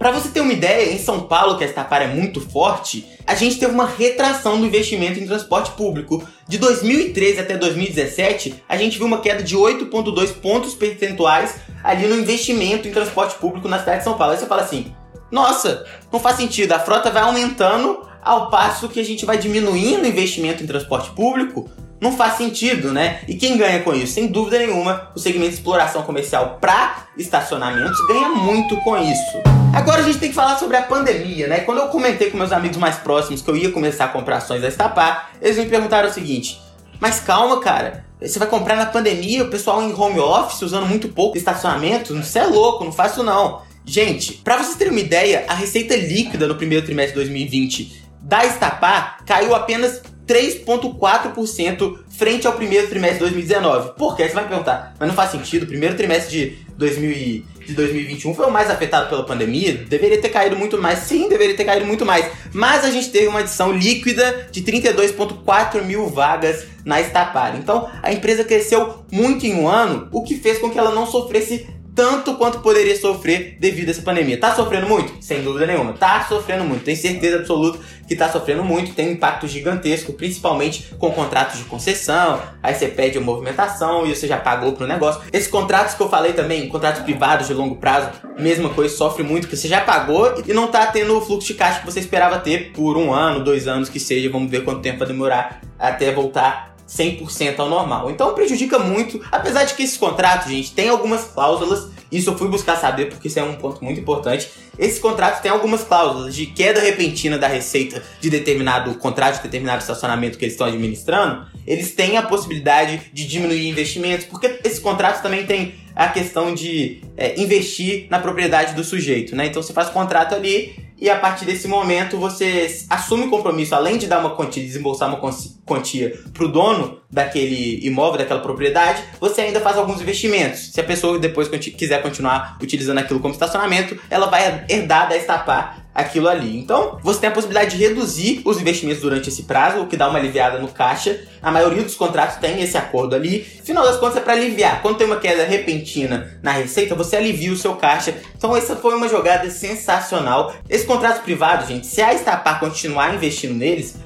Para 0.00 0.12
você 0.12 0.30
ter 0.30 0.40
uma 0.40 0.54
ideia, 0.54 0.94
em 0.94 0.98
São 0.98 1.20
Paulo, 1.20 1.58
que 1.58 1.62
a 1.62 1.66
Estapar 1.66 2.00
é 2.00 2.06
muito 2.06 2.40
forte, 2.40 3.06
a 3.26 3.34
gente 3.34 3.58
teve 3.58 3.74
uma 3.74 3.84
retração 3.84 4.58
do 4.58 4.64
investimento 4.64 5.20
em 5.20 5.26
transporte 5.26 5.72
público. 5.72 6.26
De 6.48 6.56
2013 6.56 7.38
até 7.38 7.58
2017, 7.58 8.64
a 8.66 8.78
gente 8.78 8.96
viu 8.96 9.06
uma 9.06 9.20
queda 9.20 9.42
de 9.42 9.54
8,2 9.54 10.32
pontos 10.40 10.74
percentuais 10.74 11.56
ali 11.84 12.06
no 12.06 12.16
investimento 12.16 12.88
em 12.88 12.92
transporte 12.92 13.34
público 13.34 13.68
na 13.68 13.78
cidade 13.78 13.98
de 13.98 14.04
São 14.04 14.16
Paulo. 14.16 14.32
Aí 14.32 14.38
você 14.38 14.46
fala 14.46 14.62
assim: 14.62 14.90
nossa, 15.30 15.84
não 16.10 16.18
faz 16.18 16.36
sentido, 16.36 16.72
a 16.72 16.78
frota 16.78 17.10
vai 17.10 17.22
aumentando 17.22 18.08
ao 18.22 18.48
passo 18.48 18.88
que 18.88 19.00
a 19.00 19.04
gente 19.04 19.26
vai 19.26 19.36
diminuindo 19.36 20.04
o 20.04 20.08
investimento 20.08 20.62
em 20.62 20.66
transporte 20.66 21.10
público 21.10 21.68
não 22.00 22.12
faz 22.16 22.34
sentido, 22.34 22.92
né? 22.92 23.20
E 23.28 23.34
quem 23.34 23.56
ganha 23.56 23.80
com 23.82 23.92
isso? 23.92 24.14
Sem 24.14 24.26
dúvida 24.26 24.58
nenhuma, 24.58 25.10
o 25.14 25.18
segmento 25.18 25.50
de 25.50 25.56
exploração 25.56 26.02
comercial 26.02 26.58
para 26.60 27.06
estacionamentos 27.16 27.98
ganha 28.08 28.30
muito 28.30 28.76
com 28.78 28.96
isso. 28.96 29.38
Agora 29.74 30.00
a 30.00 30.04
gente 30.04 30.18
tem 30.18 30.30
que 30.30 30.34
falar 30.34 30.56
sobre 30.58 30.76
a 30.76 30.82
pandemia, 30.82 31.46
né? 31.46 31.60
Quando 31.60 31.78
eu 31.78 31.88
comentei 31.88 32.30
com 32.30 32.38
meus 32.38 32.52
amigos 32.52 32.78
mais 32.78 32.96
próximos 32.96 33.42
que 33.42 33.50
eu 33.50 33.56
ia 33.56 33.70
começar 33.70 34.06
a 34.06 34.08
comprar 34.08 34.38
ações 34.38 34.62
da 34.62 34.68
Estapar, 34.68 35.32
eles 35.40 35.58
me 35.58 35.66
perguntaram 35.66 36.08
o 36.08 36.12
seguinte: 36.12 36.60
mas 36.98 37.20
calma, 37.20 37.60
cara. 37.60 38.04
Você 38.20 38.38
vai 38.38 38.48
comprar 38.48 38.76
na 38.76 38.84
pandemia, 38.84 39.44
o 39.44 39.48
pessoal 39.48 39.82
em 39.82 39.94
home 39.94 40.18
office 40.18 40.60
usando 40.60 40.86
muito 40.86 41.08
pouco 41.08 41.38
estacionamento? 41.38 42.14
Você 42.14 42.38
é 42.38 42.44
louco, 42.44 42.84
não 42.84 42.92
faço 42.92 43.22
não. 43.22 43.62
Gente, 43.86 44.34
para 44.34 44.58
vocês 44.58 44.76
terem 44.76 44.92
uma 44.92 45.00
ideia, 45.00 45.44
a 45.48 45.54
receita 45.54 45.96
líquida 45.96 46.46
no 46.46 46.54
primeiro 46.54 46.84
trimestre 46.84 47.14
de 47.14 47.24
2020 47.24 48.10
da 48.20 48.44
Estapar 48.44 49.24
caiu 49.24 49.54
apenas 49.54 50.02
3,4% 50.30 51.98
frente 52.08 52.46
ao 52.46 52.52
primeiro 52.52 52.86
trimestre 52.86 53.18
de 53.18 53.24
2019. 53.24 53.94
Por 53.96 54.16
quê? 54.16 54.28
Você 54.28 54.34
vai 54.34 54.46
perguntar, 54.46 54.94
mas 54.96 55.08
não 55.08 55.16
faz 55.16 55.32
sentido, 55.32 55.64
o 55.64 55.66
primeiro 55.66 55.96
trimestre 55.96 56.30
de, 56.30 56.58
2000, 56.76 57.44
de 57.66 57.74
2021 57.74 58.34
foi 58.34 58.46
o 58.46 58.50
mais 58.50 58.70
afetado 58.70 59.08
pela 59.08 59.24
pandemia, 59.24 59.74
deveria 59.88 60.20
ter 60.20 60.28
caído 60.28 60.54
muito 60.54 60.80
mais. 60.80 61.00
Sim, 61.00 61.28
deveria 61.28 61.56
ter 61.56 61.64
caído 61.64 61.84
muito 61.84 62.06
mais. 62.06 62.30
Mas 62.52 62.84
a 62.84 62.90
gente 62.90 63.10
teve 63.10 63.26
uma 63.26 63.40
adição 63.40 63.72
líquida 63.72 64.48
de 64.52 64.62
32,4 64.62 65.82
mil 65.82 66.06
vagas 66.08 66.66
na 66.84 67.00
Estapar. 67.00 67.56
Então 67.56 67.90
a 68.00 68.12
empresa 68.12 68.44
cresceu 68.44 69.04
muito 69.10 69.44
em 69.44 69.54
um 69.54 69.68
ano, 69.68 70.08
o 70.12 70.22
que 70.22 70.36
fez 70.36 70.58
com 70.58 70.70
que 70.70 70.78
ela 70.78 70.94
não 70.94 71.06
sofresse 71.06 71.66
tanto 71.94 72.34
quanto 72.34 72.60
poderia 72.60 72.96
sofrer 72.98 73.56
devido 73.58 73.88
a 73.88 73.90
essa 73.90 74.02
pandemia. 74.02 74.38
Tá 74.38 74.54
sofrendo 74.54 74.86
muito? 74.86 75.12
Sem 75.20 75.42
dúvida 75.42 75.66
nenhuma. 75.66 75.92
Tá 75.92 76.24
sofrendo 76.28 76.64
muito. 76.64 76.84
Tenho 76.84 76.96
certeza 76.96 77.36
absoluta 77.36 77.78
que 78.06 78.16
tá 78.16 78.28
sofrendo 78.28 78.64
muito. 78.64 78.94
Tem 78.94 79.08
um 79.08 79.12
impacto 79.12 79.46
gigantesco, 79.46 80.12
principalmente 80.12 80.94
com 80.98 81.10
contratos 81.12 81.58
de 81.58 81.64
concessão. 81.64 82.40
Aí 82.62 82.74
você 82.74 82.88
pede 82.88 83.18
a 83.18 83.20
movimentação 83.20 84.06
e 84.06 84.14
você 84.14 84.26
já 84.26 84.36
pagou 84.36 84.72
pro 84.72 84.86
negócio. 84.86 85.22
Esses 85.32 85.48
contratos 85.48 85.94
que 85.94 86.02
eu 86.02 86.08
falei 86.08 86.32
também, 86.32 86.68
contratos 86.68 87.02
privados 87.02 87.46
de 87.46 87.54
longo 87.54 87.76
prazo, 87.76 88.10
mesma 88.38 88.68
coisa, 88.70 88.94
sofre 88.94 89.22
muito, 89.22 89.42
porque 89.42 89.56
você 89.56 89.68
já 89.68 89.80
pagou 89.80 90.42
e 90.46 90.52
não 90.52 90.68
tá 90.68 90.86
tendo 90.86 91.16
o 91.16 91.20
fluxo 91.20 91.48
de 91.48 91.54
caixa 91.54 91.80
que 91.80 91.86
você 91.86 92.00
esperava 92.00 92.38
ter 92.38 92.72
por 92.72 92.96
um 92.96 93.12
ano, 93.12 93.44
dois 93.44 93.68
anos 93.68 93.88
que 93.88 94.00
seja. 94.00 94.30
Vamos 94.30 94.50
ver 94.50 94.64
quanto 94.64 94.80
tempo 94.80 94.98
vai 94.98 95.08
demorar 95.08 95.60
até 95.78 96.12
voltar 96.12 96.69
100% 96.90 97.58
ao 97.58 97.68
normal. 97.68 98.10
Então 98.10 98.34
prejudica 98.34 98.78
muito, 98.78 99.20
apesar 99.30 99.64
de 99.64 99.74
que 99.74 99.82
esses 99.82 99.96
contratos, 99.96 100.48
gente, 100.48 100.72
tem 100.72 100.88
algumas 100.88 101.24
cláusulas, 101.24 101.88
isso 102.10 102.30
eu 102.30 102.36
fui 102.36 102.48
buscar 102.48 102.76
saber 102.76 103.06
porque 103.06 103.28
isso 103.28 103.38
é 103.38 103.42
um 103.42 103.54
ponto 103.54 103.82
muito 103.84 104.00
importante. 104.00 104.48
Esses 104.76 104.98
contratos 104.98 105.40
têm 105.40 105.50
algumas 105.50 105.84
cláusulas 105.84 106.34
de 106.34 106.46
queda 106.46 106.80
repentina 106.80 107.38
da 107.38 107.46
receita 107.46 108.02
de 108.20 108.28
determinado 108.28 108.94
contrato, 108.94 109.36
de 109.36 109.42
determinado 109.42 109.80
estacionamento 109.80 110.36
que 110.36 110.44
eles 110.44 110.54
estão 110.54 110.66
administrando. 110.66 111.46
Eles 111.66 111.94
têm 111.94 112.16
a 112.16 112.22
possibilidade 112.22 113.00
de 113.12 113.26
diminuir 113.26 113.68
investimentos, 113.68 114.26
porque 114.26 114.58
esses 114.64 114.80
contratos 114.80 115.20
também 115.20 115.46
têm 115.46 115.74
a 115.94 116.08
questão 116.08 116.54
de 116.54 117.02
é, 117.16 117.38
investir 117.40 118.06
na 118.10 118.18
propriedade 118.18 118.74
do 118.74 118.82
sujeito, 118.82 119.36
né? 119.36 119.46
Então 119.46 119.62
você 119.62 119.72
faz 119.72 119.90
contrato 119.90 120.34
ali 120.34 120.89
e 121.00 121.08
a 121.08 121.18
partir 121.18 121.44
desse 121.44 121.66
momento 121.66 122.18
você 122.18 122.84
assume 122.90 123.28
compromisso, 123.28 123.74
além 123.74 123.96
de 123.96 124.06
dar 124.06 124.18
uma 124.18 124.30
quantia, 124.36 124.62
desembolsar 124.62 125.08
uma 125.08 125.18
quantia 125.64 126.18
para 126.32 126.44
o 126.44 126.48
dono 126.48 127.00
daquele 127.10 127.84
imóvel, 127.84 128.18
daquela 128.18 128.40
propriedade, 128.40 129.02
você 129.18 129.40
ainda 129.40 129.60
faz 129.60 129.76
alguns 129.76 130.00
investimentos. 130.00 130.72
Se 130.72 130.80
a 130.80 130.84
pessoa 130.84 131.18
depois 131.18 131.48
quiser 131.48 132.02
continuar 132.02 132.58
utilizando 132.62 132.98
aquilo 132.98 133.20
como 133.20 133.32
estacionamento, 133.32 133.98
ela 134.10 134.26
vai 134.26 134.64
herdar 134.68 135.08
da 135.08 135.16
Estapar 135.16 135.79
aquilo 135.94 136.28
ali. 136.28 136.58
Então, 136.58 136.98
você 137.02 137.20
tem 137.20 137.28
a 137.28 137.32
possibilidade 137.32 137.76
de 137.76 137.84
reduzir 137.84 138.42
os 138.44 138.60
investimentos 138.60 139.02
durante 139.02 139.28
esse 139.28 139.42
prazo, 139.42 139.80
o 139.80 139.86
que 139.86 139.96
dá 139.96 140.08
uma 140.08 140.18
aliviada 140.18 140.58
no 140.58 140.68
caixa. 140.68 141.20
A 141.42 141.50
maioria 141.50 141.82
dos 141.82 141.94
contratos 141.94 142.36
tem 142.36 142.62
esse 142.62 142.76
acordo 142.76 143.14
ali. 143.14 143.40
Final 143.40 143.84
das 143.84 143.96
contas 143.96 144.18
é 144.18 144.20
para 144.20 144.34
aliviar. 144.34 144.82
Quando 144.82 144.98
tem 144.98 145.06
uma 145.06 145.16
queda 145.16 145.44
repentina 145.44 146.38
na 146.42 146.52
receita, 146.52 146.94
você 146.94 147.16
alivia 147.16 147.52
o 147.52 147.56
seu 147.56 147.74
caixa. 147.76 148.14
Então, 148.36 148.56
essa 148.56 148.76
foi 148.76 148.94
uma 148.94 149.08
jogada 149.08 149.50
sensacional. 149.50 150.54
Esses 150.68 150.86
contratos 150.86 151.22
privados, 151.22 151.68
gente, 151.68 151.86
se 151.86 152.00
a 152.00 152.14
Estapar 152.14 152.60
continuar 152.60 153.14
investindo 153.14 153.54
neles, 153.54 153.96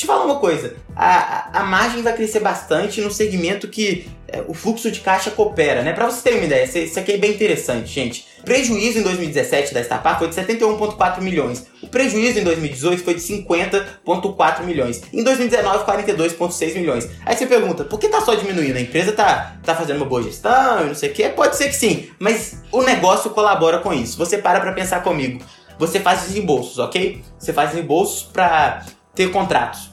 te 0.00 0.06
falar 0.06 0.24
uma 0.24 0.36
coisa, 0.36 0.76
a, 0.96 1.60
a, 1.60 1.64
margem 1.64 2.00
vai 2.00 2.14
crescer 2.14 2.40
bastante 2.40 3.02
no 3.02 3.10
segmento 3.10 3.68
que 3.68 4.08
é, 4.28 4.42
o 4.48 4.54
fluxo 4.54 4.90
de 4.90 5.00
caixa 5.00 5.30
coopera, 5.30 5.82
né? 5.82 5.92
Para 5.92 6.06
vocês 6.06 6.22
terem 6.22 6.38
uma 6.38 6.46
ideia, 6.46 6.64
isso 6.64 6.98
aqui 6.98 7.12
é 7.12 7.18
bem 7.18 7.32
interessante, 7.32 7.88
gente. 7.88 8.26
O 8.40 8.44
prejuízo 8.44 8.98
em 8.98 9.02
2017 9.02 9.74
da 9.74 9.82
Starpar 9.82 10.18
foi 10.18 10.28
de 10.28 10.34
71,4 10.36 11.20
milhões. 11.20 11.66
O 11.82 11.86
prejuízo 11.88 12.38
em 12.38 12.44
2018 12.44 13.04
foi 13.04 13.14
de 13.14 13.20
50,4 13.20 14.62
milhões. 14.62 15.02
Em 15.12 15.22
2019, 15.22 15.84
42,6 15.84 16.74
milhões. 16.76 17.06
Aí 17.26 17.36
você 17.36 17.46
pergunta, 17.46 17.84
por 17.84 18.00
que 18.00 18.08
tá 18.08 18.22
só 18.22 18.34
diminuindo? 18.34 18.78
A 18.78 18.80
empresa 18.80 19.12
tá, 19.12 19.56
tá 19.62 19.74
fazendo 19.74 19.98
uma 19.98 20.06
boa 20.06 20.22
gestão 20.22 20.82
e 20.82 20.86
não 20.86 20.94
sei 20.94 21.10
o 21.10 21.12
quê? 21.12 21.28
Pode 21.28 21.56
ser 21.56 21.68
que 21.68 21.76
sim, 21.76 22.08
mas 22.18 22.62
o 22.72 22.82
negócio 22.82 23.30
colabora 23.32 23.80
com 23.80 23.92
isso. 23.92 24.16
Você 24.16 24.38
para 24.38 24.60
pra 24.60 24.72
pensar 24.72 25.02
comigo. 25.02 25.44
Você 25.78 26.00
faz 26.00 26.22
desembolsos, 26.22 26.78
ok? 26.78 27.22
Você 27.38 27.52
faz 27.52 27.72
desembolsos 27.72 28.22
para 28.22 28.86
ter 29.14 29.30
contratos 29.30 29.89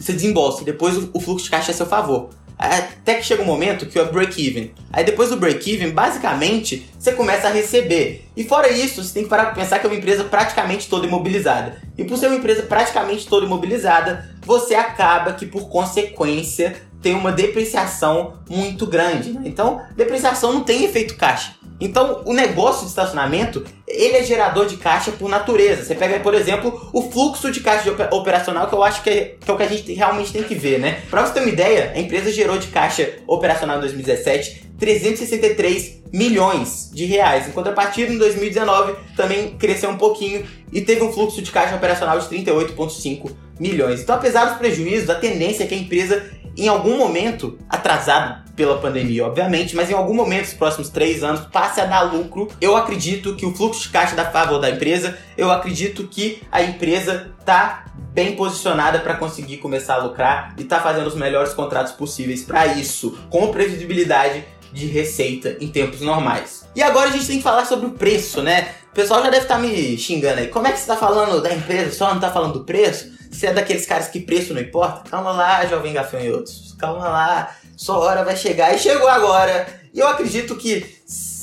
você 0.00 0.12
desembolsa, 0.12 0.64
depois 0.64 0.96
o 0.96 1.20
fluxo 1.20 1.44
de 1.44 1.50
caixa 1.50 1.70
é 1.70 1.74
a 1.74 1.76
seu 1.76 1.86
favor. 1.86 2.30
até 2.58 3.14
que 3.14 3.22
chega 3.22 3.42
um 3.42 3.46
momento 3.46 3.86
que 3.86 3.98
é 3.98 4.04
break-even. 4.04 4.72
Aí 4.92 5.02
depois 5.02 5.30
do 5.30 5.36
break-even, 5.36 5.90
basicamente, 5.90 6.86
você 6.98 7.12
começa 7.12 7.48
a 7.48 7.50
receber. 7.50 8.26
E 8.36 8.44
fora 8.44 8.70
isso, 8.70 9.02
você 9.02 9.14
tem 9.14 9.22
que 9.22 9.30
parar 9.30 9.46
para 9.46 9.54
pensar 9.54 9.78
que 9.78 9.86
é 9.86 9.88
uma 9.88 9.96
empresa 9.96 10.24
praticamente 10.24 10.88
toda 10.88 11.06
imobilizada. 11.06 11.80
E 11.96 12.04
por 12.04 12.18
ser 12.18 12.26
uma 12.26 12.36
empresa 12.36 12.62
praticamente 12.62 13.26
toda 13.26 13.46
imobilizada, 13.46 14.28
você 14.44 14.74
acaba 14.74 15.32
que 15.32 15.46
por 15.46 15.70
consequência 15.70 16.76
tem 17.02 17.14
uma 17.14 17.32
depreciação 17.32 18.34
muito 18.48 18.86
grande. 18.86 19.32
Né? 19.32 19.42
Então, 19.44 19.80
depreciação 19.96 20.52
não 20.52 20.62
tem 20.62 20.84
efeito 20.84 21.16
caixa. 21.16 21.54
Então, 21.80 22.22
o 22.26 22.34
negócio 22.34 22.82
de 22.82 22.88
estacionamento, 22.88 23.64
ele 23.88 24.18
é 24.18 24.22
gerador 24.22 24.66
de 24.66 24.76
caixa 24.76 25.10
por 25.12 25.30
natureza. 25.30 25.82
Você 25.82 25.94
pega, 25.94 26.20
por 26.20 26.34
exemplo, 26.34 26.90
o 26.92 27.10
fluxo 27.10 27.50
de 27.50 27.60
caixa 27.60 27.84
de 27.84 28.02
operacional, 28.14 28.68
que 28.68 28.74
eu 28.74 28.82
acho 28.82 29.02
que 29.02 29.08
é, 29.08 29.36
que 29.40 29.50
é 29.50 29.54
o 29.54 29.56
que 29.56 29.62
a 29.62 29.68
gente 29.68 29.92
realmente 29.94 30.30
tem 30.30 30.42
que 30.42 30.54
ver, 30.54 30.78
né? 30.78 31.00
Para 31.08 31.24
você 31.24 31.32
ter 31.32 31.40
uma 31.40 31.48
ideia, 31.48 31.92
a 31.94 31.98
empresa 31.98 32.30
gerou 32.30 32.58
de 32.58 32.68
caixa 32.68 33.14
operacional 33.26 33.78
em 33.78 33.80
2017 33.80 34.68
363 34.80 36.00
milhões 36.12 36.90
de 36.92 37.04
reais. 37.04 37.46
Em 37.46 37.52
contrapartida, 37.52 38.12
em 38.12 38.18
2019 38.18 38.94
também 39.14 39.56
cresceu 39.58 39.90
um 39.90 39.98
pouquinho 39.98 40.44
e 40.72 40.80
teve 40.80 41.02
um 41.02 41.12
fluxo 41.12 41.40
de 41.42 41.50
caixa 41.50 41.76
operacional 41.76 42.18
de 42.18 42.26
38,5 42.26 43.30
milhões. 43.60 44.00
Então, 44.00 44.16
apesar 44.16 44.46
dos 44.46 44.56
prejuízos, 44.56 45.10
a 45.10 45.14
tendência 45.14 45.64
é 45.64 45.66
que 45.66 45.74
a 45.74 45.78
empresa 45.78 46.30
em 46.56 46.68
algum 46.68 46.96
momento, 46.98 47.58
atrasado 47.68 48.50
pela 48.54 48.78
pandemia, 48.78 49.24
obviamente, 49.24 49.74
mas 49.74 49.90
em 49.90 49.94
algum 49.94 50.12
momento, 50.12 50.46
nos 50.46 50.54
próximos 50.54 50.88
três 50.90 51.24
anos, 51.24 51.40
passe 51.46 51.80
a 51.80 51.86
dar 51.86 52.02
lucro. 52.02 52.48
Eu 52.60 52.76
acredito 52.76 53.34
que 53.34 53.46
o 53.46 53.54
fluxo 53.54 53.82
de 53.82 53.88
caixa 53.88 54.14
da 54.14 54.30
Fábio 54.30 54.58
da 54.58 54.68
empresa, 54.68 55.16
eu 55.36 55.50
acredito 55.50 56.06
que 56.06 56.42
a 56.52 56.62
empresa 56.62 57.32
tá 57.44 57.86
bem 58.12 58.36
posicionada 58.36 58.98
para 58.98 59.14
conseguir 59.14 59.58
começar 59.58 59.94
a 59.94 60.02
lucrar 60.02 60.54
e 60.58 60.64
tá 60.64 60.80
fazendo 60.80 61.06
os 61.06 61.14
melhores 61.14 61.54
contratos 61.54 61.92
possíveis 61.92 62.42
para 62.42 62.66
isso, 62.66 63.18
com 63.30 63.50
previsibilidade 63.50 64.44
de 64.72 64.86
receita 64.86 65.56
em 65.60 65.68
tempos 65.68 66.00
normais. 66.00 66.68
E 66.74 66.82
agora 66.82 67.08
a 67.08 67.12
gente 67.12 67.26
tem 67.26 67.38
que 67.38 67.42
falar 67.42 67.64
sobre 67.64 67.86
o 67.86 67.92
preço, 67.92 68.42
né? 68.42 68.74
O 68.90 68.94
pessoal 68.94 69.22
já 69.22 69.30
deve 69.30 69.44
estar 69.44 69.56
tá 69.56 69.60
me 69.60 69.96
xingando 69.96 70.40
aí. 70.40 70.48
Como 70.48 70.66
é 70.66 70.72
que 70.72 70.78
você 70.78 70.82
está 70.82 70.96
falando 70.96 71.40
da 71.40 71.52
empresa 71.52 71.92
só 71.92 72.12
não 72.12 72.20
tá 72.20 72.30
falando 72.30 72.54
do 72.54 72.64
preço? 72.64 73.19
Você 73.30 73.46
é 73.46 73.52
daqueles 73.52 73.86
caras 73.86 74.08
que 74.08 74.20
preço 74.20 74.52
não 74.52 74.60
importa? 74.60 75.08
Calma 75.08 75.30
lá, 75.30 75.64
jovem 75.66 75.92
gafanhotos. 75.92 76.74
Calma 76.78 77.08
lá. 77.08 77.56
Sua 77.76 77.98
hora 77.98 78.24
vai 78.24 78.36
chegar. 78.36 78.74
E 78.74 78.78
chegou 78.78 79.08
agora. 79.08 79.66
E 79.94 79.98
eu 79.98 80.06
acredito 80.06 80.56
que 80.56 80.84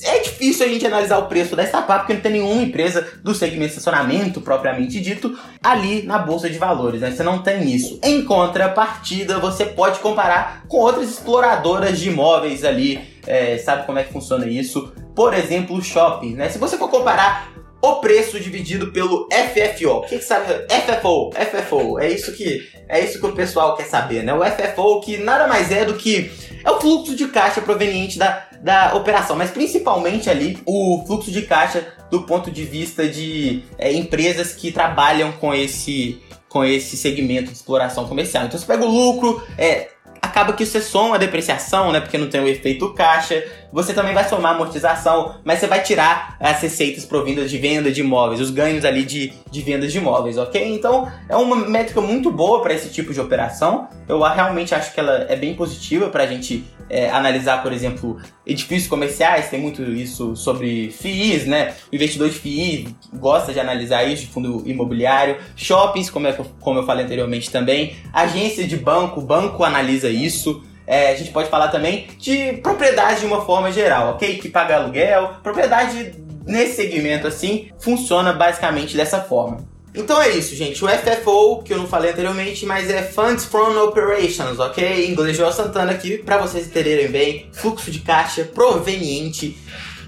é 0.03 0.19
difícil 0.19 0.65
a 0.65 0.69
gente 0.69 0.85
analisar 0.85 1.17
o 1.17 1.25
preço 1.25 1.55
da 1.55 1.63
startup 1.63 1.99
porque 1.99 2.13
não 2.13 2.21
tem 2.21 2.33
nenhuma 2.33 2.61
empresa 2.61 3.05
do 3.23 3.33
segmento 3.33 3.71
estacionamento 3.71 4.39
propriamente 4.39 4.99
dito 5.01 5.37
ali 5.61 6.03
na 6.03 6.19
bolsa 6.19 6.49
de 6.49 6.57
valores, 6.57 7.01
né? 7.01 7.11
Você 7.11 7.23
não 7.23 7.41
tem 7.41 7.69
isso. 7.73 7.99
Em 8.03 8.23
contrapartida, 8.23 9.39
você 9.39 9.65
pode 9.65 9.99
comparar 9.99 10.63
com 10.67 10.77
outras 10.77 11.09
exploradoras 11.09 11.99
de 11.99 12.09
imóveis 12.09 12.63
ali, 12.63 13.01
é, 13.25 13.57
sabe 13.57 13.85
como 13.85 13.99
é 13.99 14.03
que 14.03 14.13
funciona 14.13 14.47
isso? 14.47 14.93
Por 15.15 15.33
exemplo, 15.33 15.75
o 15.75 15.81
shopping, 15.81 16.35
né? 16.35 16.47
Se 16.49 16.57
você 16.57 16.77
for 16.77 16.89
comparar 16.89 17.56
o 17.81 17.95
preço 17.95 18.39
dividido 18.39 18.91
pelo 18.91 19.27
FFO. 19.31 19.97
O 19.97 20.01
que, 20.01 20.17
que 20.17 20.23
sabe? 20.23 20.45
FFO, 20.67 21.31
FFO. 21.31 21.99
É 21.99 22.09
isso 22.09 22.33
que 22.33 22.67
é 22.89 23.03
isso 23.03 23.19
que 23.19 23.25
o 23.25 23.33
pessoal 23.33 23.75
quer 23.75 23.85
saber, 23.85 24.23
né? 24.23 24.33
O 24.33 24.43
FFO 24.43 25.01
que 25.01 25.17
nada 25.17 25.47
mais 25.47 25.71
é 25.71 25.85
do 25.85 25.95
que 25.95 26.31
é 26.63 26.71
o 26.71 26.79
fluxo 26.79 27.15
de 27.15 27.27
caixa 27.27 27.61
proveniente 27.61 28.17
da, 28.17 28.47
da 28.61 28.95
operação, 28.95 29.35
mas 29.35 29.51
principalmente 29.51 30.29
ali 30.29 30.57
o 30.65 31.03
fluxo 31.05 31.31
de 31.31 31.41
caixa 31.43 31.85
do 32.09 32.23
ponto 32.23 32.49
de 32.49 32.63
vista 32.63 33.07
de 33.07 33.63
é, 33.77 33.91
empresas 33.91 34.53
que 34.53 34.71
trabalham 34.71 35.31
com 35.33 35.53
esse 35.53 36.21
com 36.47 36.63
esse 36.63 36.95
segmento 36.95 37.51
de 37.51 37.57
exploração 37.57 38.07
comercial. 38.07 38.45
Então 38.45 38.57
você 38.57 38.65
pega 38.65 38.85
o 38.85 38.89
lucro, 38.89 39.45
é, 39.57 39.89
acaba 40.21 40.53
que 40.53 40.65
você 40.65 40.81
soma 40.81 41.15
a 41.15 41.17
depreciação, 41.17 41.91
né? 41.91 41.99
Porque 41.99 42.17
não 42.17 42.29
tem 42.29 42.41
o 42.41 42.47
efeito 42.47 42.93
caixa. 42.93 43.43
Você 43.71 43.93
também 43.93 44.13
vai 44.13 44.27
somar 44.27 44.55
amortização, 44.55 45.35
mas 45.43 45.59
você 45.59 45.67
vai 45.67 45.81
tirar 45.81 46.35
as 46.39 46.61
receitas 46.61 47.05
provindas 47.05 47.49
de 47.49 47.57
venda 47.57 47.91
de 47.91 48.01
imóveis, 48.01 48.39
os 48.39 48.49
ganhos 48.49 48.85
ali 48.85 49.03
de, 49.03 49.33
de 49.49 49.61
vendas 49.61 49.91
de 49.91 49.97
imóveis, 49.97 50.37
ok? 50.37 50.73
Então 50.73 51.11
é 51.27 51.35
uma 51.35 51.55
métrica 51.55 52.01
muito 52.01 52.31
boa 52.31 52.61
para 52.61 52.73
esse 52.73 52.89
tipo 52.89 53.13
de 53.13 53.19
operação. 53.19 53.87
Eu 54.07 54.21
realmente 54.21 54.73
acho 54.73 54.93
que 54.93 54.99
ela 54.99 55.25
é 55.29 55.35
bem 55.35 55.53
positiva 55.53 56.09
para 56.09 56.23
a 56.23 56.27
gente 56.27 56.63
é, 56.89 57.09
analisar, 57.09 57.61
por 57.61 57.73
exemplo, 57.73 58.17
edifícios 58.45 58.87
comerciais, 58.87 59.49
tem 59.49 59.59
muito 59.59 59.83
isso 59.83 60.35
sobre 60.35 60.91
FIIs, 60.91 61.45
né? 61.45 61.75
O 61.91 61.95
investidor 61.95 62.29
de 62.29 62.35
FII 62.35 62.95
gosta 63.13 63.53
de 63.53 63.59
analisar 63.59 64.03
isso, 64.03 64.23
de 64.23 64.31
fundo 64.31 64.63
imobiliário, 64.65 65.37
shoppings, 65.55 66.09
como, 66.09 66.27
é, 66.27 66.37
como 66.59 66.79
eu 66.79 66.85
falei 66.85 67.05
anteriormente 67.05 67.51
também, 67.51 67.95
agência 68.13 68.65
de 68.65 68.77
banco, 68.77 69.21
banco 69.21 69.63
analisa 69.63 70.09
isso. 70.09 70.63
É, 70.87 71.11
a 71.11 71.15
gente 71.15 71.31
pode 71.31 71.49
falar 71.49 71.67
também 71.67 72.07
de 72.17 72.53
propriedade 72.63 73.19
de 73.19 73.25
uma 73.25 73.45
forma 73.45 73.71
geral, 73.71 74.13
ok? 74.13 74.37
Que 74.37 74.47
paga 74.47 74.77
aluguel, 74.77 75.33
propriedade 75.43 76.15
nesse 76.45 76.77
segmento 76.77 77.27
assim 77.27 77.69
funciona 77.77 78.31
basicamente 78.31 78.95
dessa 78.95 79.19
forma. 79.19 79.67
Então 79.93 80.21
é 80.21 80.29
isso, 80.29 80.55
gente. 80.55 80.83
O 80.85 80.87
FFO, 80.87 81.63
que 81.63 81.73
eu 81.73 81.77
não 81.77 81.87
falei 81.87 82.11
anteriormente, 82.11 82.65
mas 82.65 82.89
é 82.89 83.01
Funds 83.01 83.45
from 83.45 83.75
Operations, 83.83 84.59
ok? 84.59 85.09
Inglês 85.09 85.35
João 85.35 85.51
Santana 85.51 85.91
aqui, 85.91 86.19
para 86.19 86.37
vocês 86.37 86.67
entenderem 86.67 87.09
bem, 87.09 87.49
fluxo 87.51 87.89
de 87.89 87.99
caixa 87.99 88.43
proveniente 88.45 89.57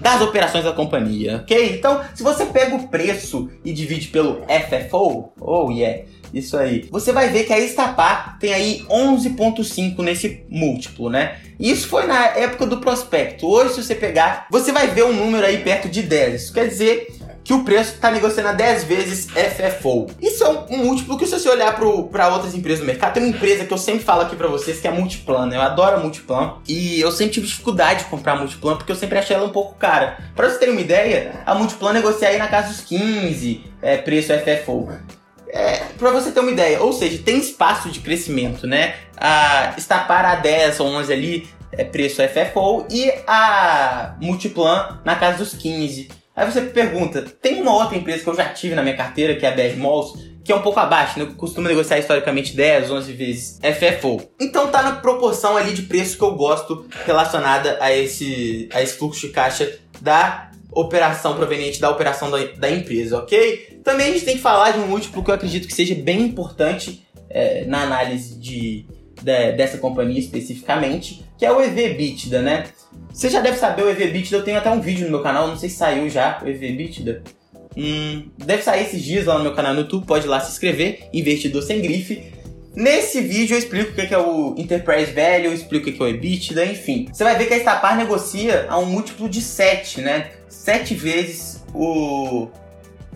das 0.00 0.22
operações 0.22 0.64
da 0.64 0.72
companhia, 0.72 1.38
ok? 1.42 1.76
Então, 1.76 2.00
se 2.14 2.22
você 2.22 2.46
pega 2.46 2.74
o 2.74 2.88
preço 2.88 3.50
e 3.64 3.72
divide 3.72 4.08
pelo 4.08 4.42
FFO, 4.46 5.32
oh 5.38 5.70
yeah, 5.70 6.04
isso 6.32 6.56
aí, 6.56 6.88
você 6.90 7.12
vai 7.12 7.28
ver 7.28 7.44
que 7.44 7.52
a 7.52 7.58
Estapar 7.58 8.38
tem 8.38 8.52
aí 8.52 8.84
11.5 8.88 9.98
nesse 10.02 10.44
múltiplo, 10.48 11.10
né? 11.10 11.38
Isso 11.58 11.88
foi 11.88 12.06
na 12.06 12.26
época 12.28 12.66
do 12.66 12.78
prospecto. 12.78 13.46
Hoje, 13.46 13.74
se 13.74 13.84
você 13.84 13.94
pegar, 13.94 14.46
você 14.50 14.72
vai 14.72 14.88
ver 14.88 15.04
um 15.04 15.12
número 15.12 15.46
aí 15.46 15.58
perto 15.58 15.88
de 15.88 16.02
10. 16.02 16.42
Isso 16.42 16.52
quer 16.52 16.68
dizer 16.68 17.08
que 17.50 17.54
o 17.54 17.64
preço 17.64 17.94
está 17.94 18.10
negociando 18.10 18.50
a 18.50 18.52
10 18.52 18.84
vezes 18.84 19.26
FFO. 19.26 20.06
Isso 20.20 20.44
é 20.44 20.48
um, 20.48 20.84
múltiplo 20.84 21.18
que 21.18 21.26
se 21.26 21.38
você 21.38 21.48
olhar 21.48 21.74
para 21.74 22.28
outras 22.28 22.54
empresas 22.54 22.80
do 22.80 22.86
mercado, 22.86 23.14
tem 23.14 23.24
uma 23.24 23.34
empresa 23.34 23.64
que 23.64 23.72
eu 23.72 23.78
sempre 23.78 24.04
falo 24.04 24.22
aqui 24.22 24.36
para 24.36 24.48
vocês 24.48 24.80
que 24.80 24.86
é 24.86 24.90
a 24.90 24.94
Multiplan. 24.94 25.46
Né? 25.46 25.56
Eu 25.56 25.62
adoro 25.62 25.96
a 25.96 26.00
Multiplan 26.00 26.54
e 26.68 27.00
eu 27.00 27.10
sempre 27.10 27.34
tive 27.34 27.46
dificuldade 27.46 28.04
de 28.04 28.10
comprar 28.10 28.34
a 28.34 28.36
Multiplan 28.36 28.76
porque 28.76 28.92
eu 28.92 28.96
sempre 28.96 29.18
achei 29.18 29.34
ela 29.34 29.46
um 29.46 29.50
pouco 29.50 29.74
cara. 29.74 30.18
Para 30.34 30.46
vocês 30.46 30.58
terem 30.58 30.74
uma 30.74 30.80
ideia, 30.80 31.42
a 31.44 31.54
Multiplan 31.54 31.92
negocia 31.92 32.28
aí 32.28 32.38
na 32.38 32.46
casa 32.46 32.68
dos 32.68 32.82
15 32.82 33.64
é, 33.82 33.96
preço 33.96 34.32
FFO. 34.32 34.88
É, 35.52 35.80
para 35.98 36.10
você 36.10 36.30
ter 36.30 36.40
uma 36.40 36.50
ideia, 36.50 36.80
ou 36.80 36.92
seja, 36.92 37.20
tem 37.22 37.38
espaço 37.38 37.90
de 37.90 38.00
crescimento, 38.00 38.66
né? 38.66 38.94
A, 39.16 39.74
está 39.76 40.00
para 40.00 40.32
a 40.32 40.36
10 40.36 40.80
ou 40.80 40.86
11 40.86 41.12
ali 41.12 41.48
é 41.72 41.84
preço 41.84 42.20
FFO 42.22 42.86
e 42.90 43.12
a 43.26 44.16
Multiplan 44.20 45.00
na 45.04 45.14
casa 45.16 45.38
dos 45.38 45.54
15. 45.54 46.08
Aí 46.34 46.50
você 46.50 46.62
pergunta, 46.62 47.22
tem 47.22 47.60
uma 47.60 47.74
outra 47.74 47.96
empresa 47.96 48.22
que 48.22 48.30
eu 48.30 48.34
já 48.34 48.48
tive 48.48 48.74
na 48.74 48.82
minha 48.82 48.96
carteira, 48.96 49.36
que 49.36 49.44
é 49.44 49.48
a 49.48 49.52
BR 49.52 49.76
Malls, 49.76 50.14
que 50.42 50.52
é 50.52 50.56
um 50.56 50.62
pouco 50.62 50.80
abaixo, 50.80 51.18
né? 51.18 51.28
Costuma 51.36 51.68
negociar 51.68 51.98
historicamente 51.98 52.56
10, 52.56 52.90
11 52.90 53.12
vezes 53.12 53.60
FFO. 53.62 54.20
Então 54.40 54.68
tá 54.68 54.82
na 54.82 54.92
proporção 54.92 55.56
ali 55.56 55.72
de 55.72 55.82
preço 55.82 56.16
que 56.16 56.24
eu 56.24 56.34
gosto 56.34 56.86
relacionada 57.04 57.76
a 57.80 57.92
esse, 57.92 58.68
a 58.72 58.82
esse 58.82 58.94
fluxo 58.96 59.26
de 59.26 59.32
caixa 59.32 59.78
da 60.00 60.49
operação 60.72 61.34
proveniente 61.34 61.80
da 61.80 61.90
operação 61.90 62.30
da, 62.30 62.38
da 62.56 62.70
empresa, 62.70 63.18
ok? 63.18 63.80
Também 63.84 64.08
a 64.08 64.12
gente 64.12 64.24
tem 64.24 64.36
que 64.36 64.42
falar 64.42 64.72
de 64.72 64.78
um 64.78 64.86
múltiplo 64.86 65.22
que 65.22 65.30
eu 65.30 65.34
acredito 65.34 65.66
que 65.66 65.74
seja 65.74 65.94
bem 65.94 66.22
importante 66.22 67.06
é, 67.28 67.64
na 67.64 67.82
análise 67.82 68.38
de, 68.38 68.86
de, 69.22 69.52
dessa 69.52 69.78
companhia 69.78 70.18
especificamente, 70.18 71.24
que 71.38 71.44
é 71.44 71.52
o 71.52 71.60
EV/EBITDA, 71.60 72.42
né? 72.42 72.64
Você 73.12 73.28
já 73.28 73.40
deve 73.40 73.56
saber 73.56 73.82
o 73.82 73.90
EV/EBITDA, 73.90 74.36
eu 74.36 74.44
tenho 74.44 74.58
até 74.58 74.70
um 74.70 74.80
vídeo 74.80 75.04
no 75.04 75.10
meu 75.10 75.22
canal, 75.22 75.48
não 75.48 75.56
sei 75.56 75.68
se 75.68 75.76
saiu 75.76 76.08
já 76.08 76.40
o 76.42 76.48
EV/EBITDA. 76.48 77.22
Hum, 77.76 78.30
deve 78.36 78.62
sair 78.62 78.82
esses 78.82 79.02
dias 79.02 79.26
lá 79.26 79.38
no 79.38 79.44
meu 79.44 79.54
canal 79.54 79.72
no 79.72 79.80
YouTube, 79.80 80.06
pode 80.06 80.26
ir 80.26 80.28
lá 80.28 80.40
se 80.40 80.50
inscrever, 80.52 81.08
Investidor 81.12 81.62
Sem 81.62 81.80
Grife. 81.80 82.39
Nesse 82.74 83.20
vídeo 83.20 83.54
eu 83.54 83.58
explico 83.58 83.90
o 83.90 83.94
que 83.94 84.14
é 84.14 84.18
o 84.18 84.54
Enterprise 84.56 85.12
Value, 85.12 85.46
eu 85.46 85.52
explico 85.52 85.90
o 85.90 85.92
que 85.92 86.00
é 86.00 86.04
o 86.04 86.08
EBITDA, 86.08 86.66
enfim. 86.66 87.08
Você 87.12 87.24
vai 87.24 87.36
ver 87.36 87.46
que 87.46 87.54
a 87.54 87.56
Estapar 87.56 87.96
negocia 87.96 88.66
a 88.68 88.78
um 88.78 88.86
múltiplo 88.86 89.28
de 89.28 89.40
7, 89.40 90.00
né? 90.00 90.30
7 90.48 90.94
vezes 90.94 91.64
o 91.74 92.48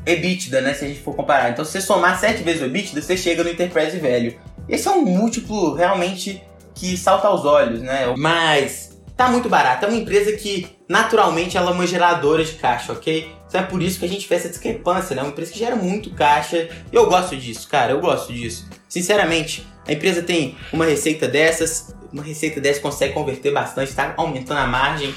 EBITDA, 0.04 0.60
né? 0.60 0.74
Se 0.74 0.84
a 0.84 0.88
gente 0.88 1.00
for 1.00 1.14
comparar. 1.14 1.50
Então, 1.50 1.64
se 1.64 1.72
você 1.72 1.80
somar 1.80 2.18
7 2.18 2.42
vezes 2.42 2.62
o 2.62 2.64
EBITDA, 2.64 3.00
você 3.00 3.16
chega 3.16 3.44
no 3.44 3.50
Enterprise 3.50 3.96
Value. 3.98 4.36
Esse 4.68 4.88
é 4.88 4.90
um 4.90 5.04
múltiplo 5.04 5.74
realmente 5.74 6.42
que 6.74 6.96
salta 6.96 7.28
aos 7.28 7.44
olhos, 7.44 7.80
né? 7.80 8.12
Mas 8.16 8.98
tá 9.16 9.28
muito 9.28 9.48
barato. 9.48 9.84
É 9.84 9.88
uma 9.88 9.96
empresa 9.96 10.32
que 10.32 10.66
naturalmente 10.88 11.56
ela 11.56 11.70
é 11.70 11.74
uma 11.74 11.86
geradora 11.86 12.44
de 12.44 12.52
caixa, 12.54 12.92
ok? 12.92 13.30
Então 13.54 13.62
é 13.62 13.66
por 13.66 13.80
isso 13.80 14.00
que 14.00 14.04
a 14.04 14.08
gente 14.08 14.28
vê 14.28 14.34
essa 14.34 14.48
discrepância, 14.48 15.14
né? 15.14 15.22
Uma 15.22 15.28
empresa 15.28 15.52
que 15.52 15.58
gera 15.60 15.76
muito 15.76 16.10
caixa. 16.10 16.68
Eu 16.90 17.08
gosto 17.08 17.36
disso, 17.36 17.68
cara, 17.68 17.92
eu 17.92 18.00
gosto 18.00 18.32
disso. 18.32 18.68
Sinceramente, 18.88 19.64
a 19.86 19.92
empresa 19.92 20.24
tem 20.24 20.56
uma 20.72 20.84
receita 20.84 21.28
dessas, 21.28 21.94
uma 22.12 22.24
receita 22.24 22.60
dessas 22.60 22.82
consegue 22.82 23.14
converter 23.14 23.52
bastante, 23.52 23.90
está 23.90 24.12
aumentando 24.16 24.58
a 24.58 24.66
margem 24.66 25.14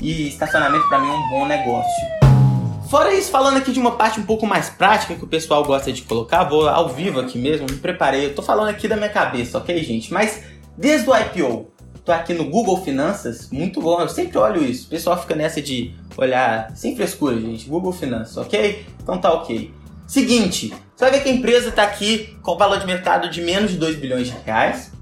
e 0.00 0.26
estacionamento 0.26 0.88
para 0.88 0.98
mim 0.98 1.10
é 1.10 1.12
um 1.12 1.28
bom 1.28 1.46
negócio. 1.46 2.88
Fora 2.90 3.14
isso, 3.14 3.30
falando 3.30 3.58
aqui 3.58 3.70
de 3.70 3.78
uma 3.78 3.92
parte 3.92 4.18
um 4.18 4.24
pouco 4.24 4.48
mais 4.48 4.68
prática 4.68 5.14
que 5.14 5.22
o 5.22 5.28
pessoal 5.28 5.62
gosta 5.62 5.92
de 5.92 6.02
colocar, 6.02 6.42
vou 6.42 6.68
ao 6.68 6.88
vivo 6.88 7.20
aqui 7.20 7.38
mesmo, 7.38 7.68
me 7.70 7.76
preparei, 7.76 8.26
eu 8.26 8.34
tô 8.34 8.42
falando 8.42 8.68
aqui 8.68 8.88
da 8.88 8.96
minha 8.96 9.10
cabeça, 9.10 9.58
ok, 9.58 9.80
gente? 9.84 10.12
Mas 10.12 10.42
desde 10.76 11.08
o 11.08 11.16
IPO, 11.16 11.70
tô 12.06 12.12
aqui 12.12 12.32
no 12.32 12.44
Google 12.44 12.80
Finanças, 12.82 13.50
muito 13.50 13.80
bom, 13.80 14.00
eu 14.00 14.08
sempre 14.08 14.38
olho 14.38 14.64
isso. 14.64 14.86
O 14.86 14.90
pessoal 14.90 15.20
fica 15.20 15.34
nessa 15.34 15.60
de 15.60 15.92
olhar 16.16 16.70
sem 16.76 16.94
frescura, 16.94 17.38
gente. 17.38 17.68
Google 17.68 17.92
Finanças, 17.92 18.36
ok? 18.36 18.86
Então 19.02 19.18
tá 19.18 19.32
ok. 19.32 19.74
Seguinte, 20.06 20.72
você 20.94 21.04
vai 21.04 21.10
ver 21.10 21.24
que 21.24 21.28
a 21.28 21.32
empresa 21.32 21.70
está 21.70 21.82
aqui 21.82 22.38
com 22.42 22.56
valor 22.56 22.78
de 22.78 22.86
mercado 22.86 23.28
de 23.28 23.42
menos 23.42 23.72
de 23.72 23.76
2 23.76 23.96
bilhões 23.96 24.28
de 24.28 24.36
reais. 24.44 24.92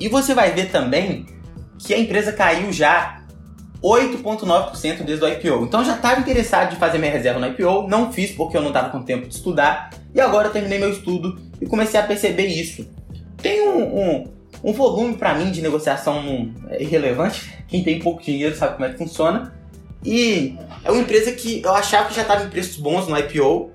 E 0.00 0.08
você 0.08 0.34
vai 0.34 0.50
ver 0.50 0.72
também 0.72 1.26
que 1.78 1.94
a 1.94 1.98
empresa 1.98 2.32
caiu 2.32 2.72
já 2.72 3.22
8,9% 3.80 5.04
desde 5.04 5.24
o 5.24 5.28
IPO. 5.28 5.64
Então 5.64 5.84
já 5.84 5.94
estava 5.94 6.20
interessado 6.20 6.70
de 6.70 6.76
fazer 6.76 6.98
minha 6.98 7.12
reserva 7.12 7.38
no 7.38 7.46
IPO, 7.46 7.86
não 7.86 8.12
fiz 8.12 8.32
porque 8.32 8.56
eu 8.56 8.62
não 8.62 8.68
estava 8.68 8.90
com 8.90 9.00
tempo 9.00 9.28
de 9.28 9.34
estudar. 9.34 9.90
E 10.12 10.20
agora 10.20 10.48
eu 10.48 10.52
terminei 10.52 10.80
meu 10.80 10.90
estudo 10.90 11.38
e 11.60 11.66
comecei 11.66 12.00
a 12.00 12.02
perceber 12.02 12.46
isso. 12.46 12.84
Tem 13.40 13.68
um, 13.68 13.84
um, 13.84 14.35
um 14.66 14.72
volume 14.72 15.14
para 15.16 15.32
mim 15.32 15.52
de 15.52 15.62
negociação 15.62 16.52
é, 16.68 16.82
irrelevante. 16.82 17.54
Quem 17.68 17.84
tem 17.84 18.00
pouco 18.00 18.20
dinheiro 18.20 18.56
sabe 18.56 18.74
como 18.74 18.84
é 18.84 18.90
que 18.90 18.98
funciona. 18.98 19.54
E 20.04 20.58
é 20.84 20.90
uma 20.90 21.00
empresa 21.00 21.30
que 21.30 21.62
eu 21.62 21.72
achava 21.72 22.08
que 22.08 22.14
já 22.14 22.22
estava 22.22 22.44
em 22.44 22.48
preços 22.48 22.76
bons 22.76 23.06
no 23.06 23.16
IPO, 23.16 23.70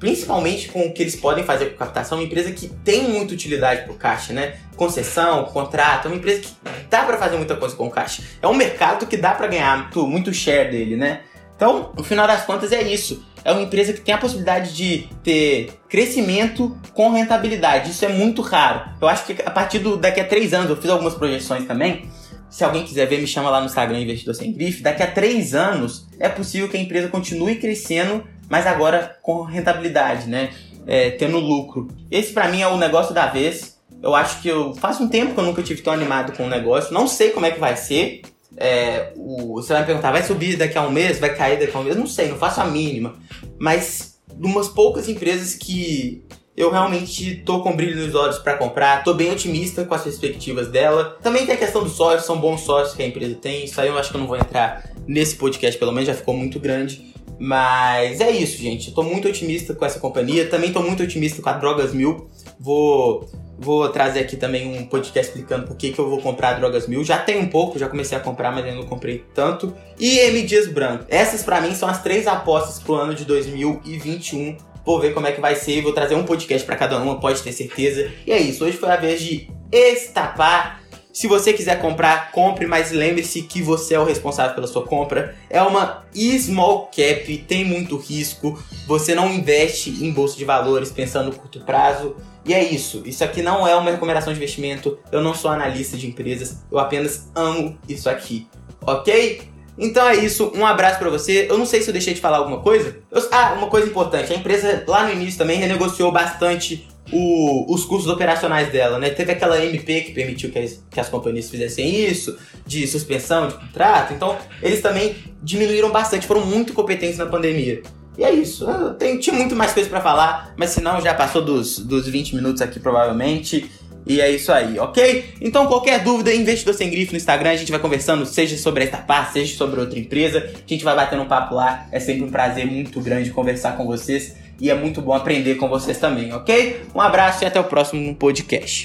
principalmente 0.00 0.68
com 0.68 0.84
o 0.86 0.92
que 0.92 1.00
eles 1.00 1.14
podem 1.14 1.44
fazer 1.44 1.66
com 1.66 1.76
captação, 1.78 2.18
uma 2.18 2.24
empresa 2.24 2.50
que 2.50 2.68
tem 2.68 3.08
muita 3.08 3.34
utilidade 3.34 3.82
para 3.82 3.92
o 3.92 3.96
caixa, 3.96 4.32
né? 4.32 4.56
Concessão, 4.76 5.44
contrato, 5.44 6.06
é 6.06 6.08
uma 6.10 6.16
empresa 6.16 6.40
que 6.40 6.50
dá 6.90 7.04
para 7.04 7.16
fazer 7.18 7.36
muita 7.36 7.54
coisa 7.54 7.76
com 7.76 7.86
o 7.86 7.90
caixa. 7.90 8.24
É 8.42 8.48
um 8.48 8.54
mercado 8.54 9.06
que 9.06 9.16
dá 9.16 9.32
para 9.34 9.46
ganhar 9.46 9.78
muito, 9.78 10.06
muito 10.08 10.34
share 10.34 10.72
dele, 10.72 10.96
né? 10.96 11.20
Então, 11.54 11.92
no 11.96 12.02
final 12.02 12.26
das 12.26 12.44
contas, 12.44 12.72
é 12.72 12.82
isso. 12.82 13.24
É 13.44 13.52
uma 13.52 13.62
empresa 13.62 13.92
que 13.92 14.00
tem 14.00 14.14
a 14.14 14.18
possibilidade 14.18 14.74
de 14.74 15.08
ter 15.22 15.72
crescimento 15.88 16.76
com 16.94 17.10
rentabilidade. 17.10 17.90
Isso 17.90 18.04
é 18.04 18.08
muito 18.08 18.42
raro. 18.42 18.90
Eu 19.00 19.08
acho 19.08 19.24
que 19.26 19.42
a 19.44 19.50
partir 19.50 19.78
do 19.78 19.96
daqui 19.96 20.20
a 20.20 20.24
três 20.24 20.52
anos, 20.52 20.70
eu 20.70 20.76
fiz 20.76 20.90
algumas 20.90 21.14
projeções 21.14 21.66
também. 21.66 22.08
Se 22.48 22.62
alguém 22.62 22.84
quiser 22.84 23.06
ver, 23.06 23.18
me 23.18 23.26
chama 23.26 23.48
lá 23.48 23.60
no 23.60 23.66
Instagram 23.66 24.00
Investidor 24.00 24.34
Sem 24.34 24.52
Grife. 24.52 24.82
Daqui 24.82 25.02
a 25.02 25.10
três 25.10 25.54
anos, 25.54 26.06
é 26.20 26.28
possível 26.28 26.68
que 26.68 26.76
a 26.76 26.80
empresa 26.80 27.08
continue 27.08 27.56
crescendo 27.56 28.22
mas 28.52 28.66
agora 28.66 29.16
com 29.22 29.44
rentabilidade, 29.44 30.28
né? 30.28 30.50
É, 30.86 31.12
tendo 31.12 31.38
lucro. 31.38 31.88
Esse 32.10 32.34
para 32.34 32.48
mim 32.48 32.60
é 32.60 32.68
o 32.68 32.76
negócio 32.76 33.14
da 33.14 33.24
vez. 33.24 33.80
Eu 34.02 34.14
acho 34.14 34.42
que 34.42 34.48
eu 34.48 34.74
faz 34.74 35.00
um 35.00 35.08
tempo 35.08 35.32
que 35.32 35.40
eu 35.40 35.44
nunca 35.44 35.62
tive 35.62 35.80
tão 35.80 35.90
animado 35.90 36.36
com 36.36 36.44
o 36.44 36.50
negócio. 36.50 36.92
Não 36.92 37.08
sei 37.08 37.30
como 37.30 37.46
é 37.46 37.50
que 37.50 37.58
vai 37.58 37.78
ser. 37.78 38.20
É, 38.56 39.12
o, 39.16 39.54
você 39.54 39.72
vai 39.72 39.82
me 39.82 39.86
perguntar, 39.86 40.12
vai 40.12 40.22
subir 40.22 40.56
daqui 40.56 40.76
a 40.76 40.82
um 40.82 40.90
mês? 40.90 41.18
Vai 41.18 41.34
cair 41.34 41.58
daqui 41.58 41.76
a 41.76 41.80
um 41.80 41.84
mês? 41.84 41.96
Não 41.96 42.06
sei, 42.06 42.28
não 42.28 42.38
faço 42.38 42.60
a 42.60 42.66
mínima. 42.66 43.14
Mas 43.58 44.18
umas 44.40 44.68
poucas 44.68 45.08
empresas 45.08 45.54
que 45.54 46.24
eu 46.56 46.70
realmente 46.70 47.36
tô 47.46 47.62
com 47.62 47.74
brilho 47.74 48.04
nos 48.04 48.14
olhos 48.14 48.38
para 48.38 48.56
comprar, 48.56 49.02
tô 49.02 49.14
bem 49.14 49.30
otimista 49.30 49.84
com 49.84 49.94
as 49.94 50.02
perspectivas 50.02 50.68
dela. 50.68 51.16
Também 51.22 51.46
tem 51.46 51.54
a 51.54 51.58
questão 51.58 51.82
dos 51.82 51.92
sócios, 51.92 52.26
são 52.26 52.38
bons 52.38 52.60
sócios 52.60 52.94
que 52.94 53.02
a 53.02 53.06
empresa 53.06 53.34
tem. 53.34 53.64
Isso 53.64 53.80
aí 53.80 53.88
eu 53.88 53.98
acho 53.98 54.10
que 54.10 54.16
eu 54.16 54.20
não 54.20 54.28
vou 54.28 54.36
entrar 54.36 54.90
nesse 55.06 55.36
podcast, 55.36 55.78
pelo 55.78 55.92
menos 55.92 56.06
já 56.06 56.14
ficou 56.14 56.34
muito 56.34 56.60
grande. 56.60 57.12
Mas 57.38 58.20
é 58.20 58.30
isso, 58.30 58.58
gente. 58.58 58.88
Eu 58.88 58.94
tô 58.94 59.02
muito 59.02 59.26
otimista 59.26 59.74
com 59.74 59.84
essa 59.84 59.98
companhia. 59.98 60.48
Também 60.48 60.72
tô 60.72 60.80
muito 60.80 61.02
otimista 61.02 61.42
com 61.42 61.48
a 61.48 61.54
Drogas 61.54 61.92
Mil. 61.92 62.28
Vou, 62.60 63.28
vou 63.62 63.88
trazer 63.88 64.20
aqui 64.20 64.36
também 64.36 64.76
um 64.76 64.84
podcast 64.84 65.30
explicando 65.30 65.66
por 65.66 65.76
que, 65.76 65.92
que 65.92 65.98
eu 65.98 66.10
vou 66.10 66.20
comprar 66.20 66.54
Drogas 66.54 66.86
Mil. 66.86 67.02
Já 67.04 67.18
tem 67.18 67.38
um 67.38 67.48
pouco, 67.48 67.78
já 67.78 67.88
comecei 67.88 68.18
a 68.18 68.20
comprar, 68.20 68.50
mas 68.50 68.64
ainda 68.64 68.76
não 68.76 68.86
comprei 68.86 69.24
tanto. 69.34 69.74
E 69.98 70.18
M 70.18 70.42
Dias 70.42 70.66
Branco. 70.66 71.04
Essas 71.08 71.42
para 71.42 71.60
mim 71.60 71.74
são 71.74 71.88
as 71.88 72.02
três 72.02 72.26
apostas 72.26 72.78
pro 72.78 72.94
ano 72.94 73.14
de 73.14 73.24
2021. 73.24 74.56
Vou 74.84 75.00
ver 75.00 75.14
como 75.14 75.26
é 75.26 75.32
que 75.32 75.40
vai 75.40 75.54
ser. 75.54 75.80
Vou 75.80 75.92
trazer 75.92 76.16
um 76.16 76.24
podcast 76.24 76.66
para 76.66 76.76
cada 76.76 76.98
uma, 76.98 77.20
pode 77.20 77.40
ter 77.40 77.52
certeza. 77.52 78.10
E 78.26 78.32
é 78.32 78.38
isso. 78.38 78.64
Hoje 78.64 78.76
foi 78.76 78.90
a 78.90 78.96
vez 78.96 79.22
de 79.22 79.48
estapar 79.70 80.81
se 81.12 81.26
você 81.26 81.52
quiser 81.52 81.80
comprar, 81.80 82.32
compre, 82.32 82.66
mas 82.66 82.90
lembre-se 82.90 83.42
que 83.42 83.60
você 83.60 83.94
é 83.94 84.00
o 84.00 84.04
responsável 84.04 84.54
pela 84.54 84.66
sua 84.66 84.82
compra. 84.82 85.36
É 85.50 85.60
uma 85.60 86.04
small 86.40 86.86
cap, 86.86 87.36
tem 87.46 87.64
muito 87.64 87.96
risco. 87.96 88.58
Você 88.86 89.14
não 89.14 89.30
investe 89.30 89.90
em 89.90 90.10
bolsa 90.10 90.36
de 90.36 90.44
valores 90.44 90.90
pensando 90.90 91.26
no 91.26 91.34
curto 91.34 91.60
prazo. 91.60 92.16
E 92.44 92.54
é 92.54 92.64
isso. 92.64 93.02
Isso 93.04 93.22
aqui 93.22 93.42
não 93.42 93.68
é 93.68 93.76
uma 93.76 93.90
recomendação 93.90 94.32
de 94.32 94.38
investimento. 94.38 94.98
Eu 95.12 95.22
não 95.22 95.34
sou 95.34 95.50
analista 95.50 95.96
de 95.96 96.06
empresas. 96.06 96.62
Eu 96.70 96.78
apenas 96.78 97.28
amo 97.34 97.78
isso 97.86 98.08
aqui. 98.08 98.48
Ok? 98.80 99.52
Então 99.78 100.06
é 100.06 100.16
isso, 100.16 100.52
um 100.54 100.66
abraço 100.66 100.98
para 100.98 101.08
você. 101.08 101.46
Eu 101.48 101.56
não 101.56 101.64
sei 101.64 101.80
se 101.80 101.88
eu 101.88 101.92
deixei 101.92 102.12
de 102.12 102.20
falar 102.20 102.38
alguma 102.38 102.60
coisa. 102.60 102.98
Eu, 103.10 103.26
ah, 103.30 103.54
uma 103.56 103.68
coisa 103.68 103.88
importante: 103.88 104.32
a 104.32 104.36
empresa 104.36 104.84
lá 104.86 105.04
no 105.04 105.12
início 105.12 105.38
também 105.38 105.58
renegociou 105.58 106.12
bastante 106.12 106.88
o, 107.12 107.72
os 107.72 107.84
custos 107.84 108.10
operacionais 108.10 108.72
dela, 108.72 108.98
né? 108.98 109.10
Teve 109.10 109.32
aquela 109.32 109.62
MP 109.62 110.00
que 110.00 110.12
permitiu 110.12 110.50
que 110.50 110.58
as, 110.58 110.82
que 110.90 110.98
as 110.98 111.08
companhias 111.08 111.50
fizessem 111.50 112.06
isso, 112.06 112.36
de 112.66 112.86
suspensão 112.86 113.48
de 113.48 113.54
contrato. 113.54 114.14
Então, 114.14 114.36
eles 114.62 114.80
também 114.80 115.14
diminuíram 115.42 115.90
bastante, 115.90 116.26
foram 116.26 116.46
muito 116.46 116.72
competentes 116.72 117.18
na 117.18 117.26
pandemia. 117.26 117.82
E 118.16 118.24
é 118.24 118.30
isso. 118.30 118.68
Eu 118.68 118.94
tenho, 118.94 119.18
tinha 119.20 119.36
muito 119.36 119.54
mais 119.54 119.72
coisa 119.72 119.88
para 119.88 120.00
falar, 120.00 120.54
mas 120.56 120.70
senão 120.70 121.00
já 121.00 121.14
passou 121.14 121.42
dos, 121.42 121.78
dos 121.78 122.08
20 122.08 122.34
minutos 122.34 122.62
aqui, 122.62 122.80
provavelmente. 122.80 123.70
E 124.04 124.20
é 124.20 124.28
isso 124.30 124.50
aí, 124.50 124.78
ok? 124.80 125.34
Então, 125.40 125.66
qualquer 125.66 126.02
dúvida, 126.02 126.34
investidor 126.34 126.74
sem 126.74 126.90
grife 126.90 127.12
no 127.12 127.16
Instagram, 127.16 127.50
a 127.50 127.56
gente 127.56 127.70
vai 127.70 127.80
conversando, 127.80 128.26
seja 128.26 128.56
sobre 128.56 128.82
esta 128.82 128.96
parte, 128.96 129.34
seja 129.34 129.56
sobre 129.56 129.78
outra 129.78 129.98
empresa. 129.98 130.38
A 130.38 130.68
gente 130.68 130.82
vai 130.82 130.96
batendo 130.96 131.22
um 131.22 131.28
papo 131.28 131.54
lá. 131.54 131.86
É 131.92 132.00
sempre 132.00 132.24
um 132.24 132.30
prazer 132.30 132.66
muito 132.66 133.00
grande 133.00 133.30
conversar 133.30 133.76
com 133.76 133.86
vocês 133.86 134.34
e 134.60 134.70
é 134.70 134.74
muito 134.74 135.00
bom 135.02 135.12
aprender 135.12 135.56
com 135.56 135.68
vocês 135.68 135.98
também, 135.98 136.32
ok? 136.32 136.82
Um 136.94 137.00
abraço 137.00 137.44
e 137.44 137.46
até 137.46 137.58
o 137.60 137.64
próximo 137.64 138.14
podcast. 138.14 138.80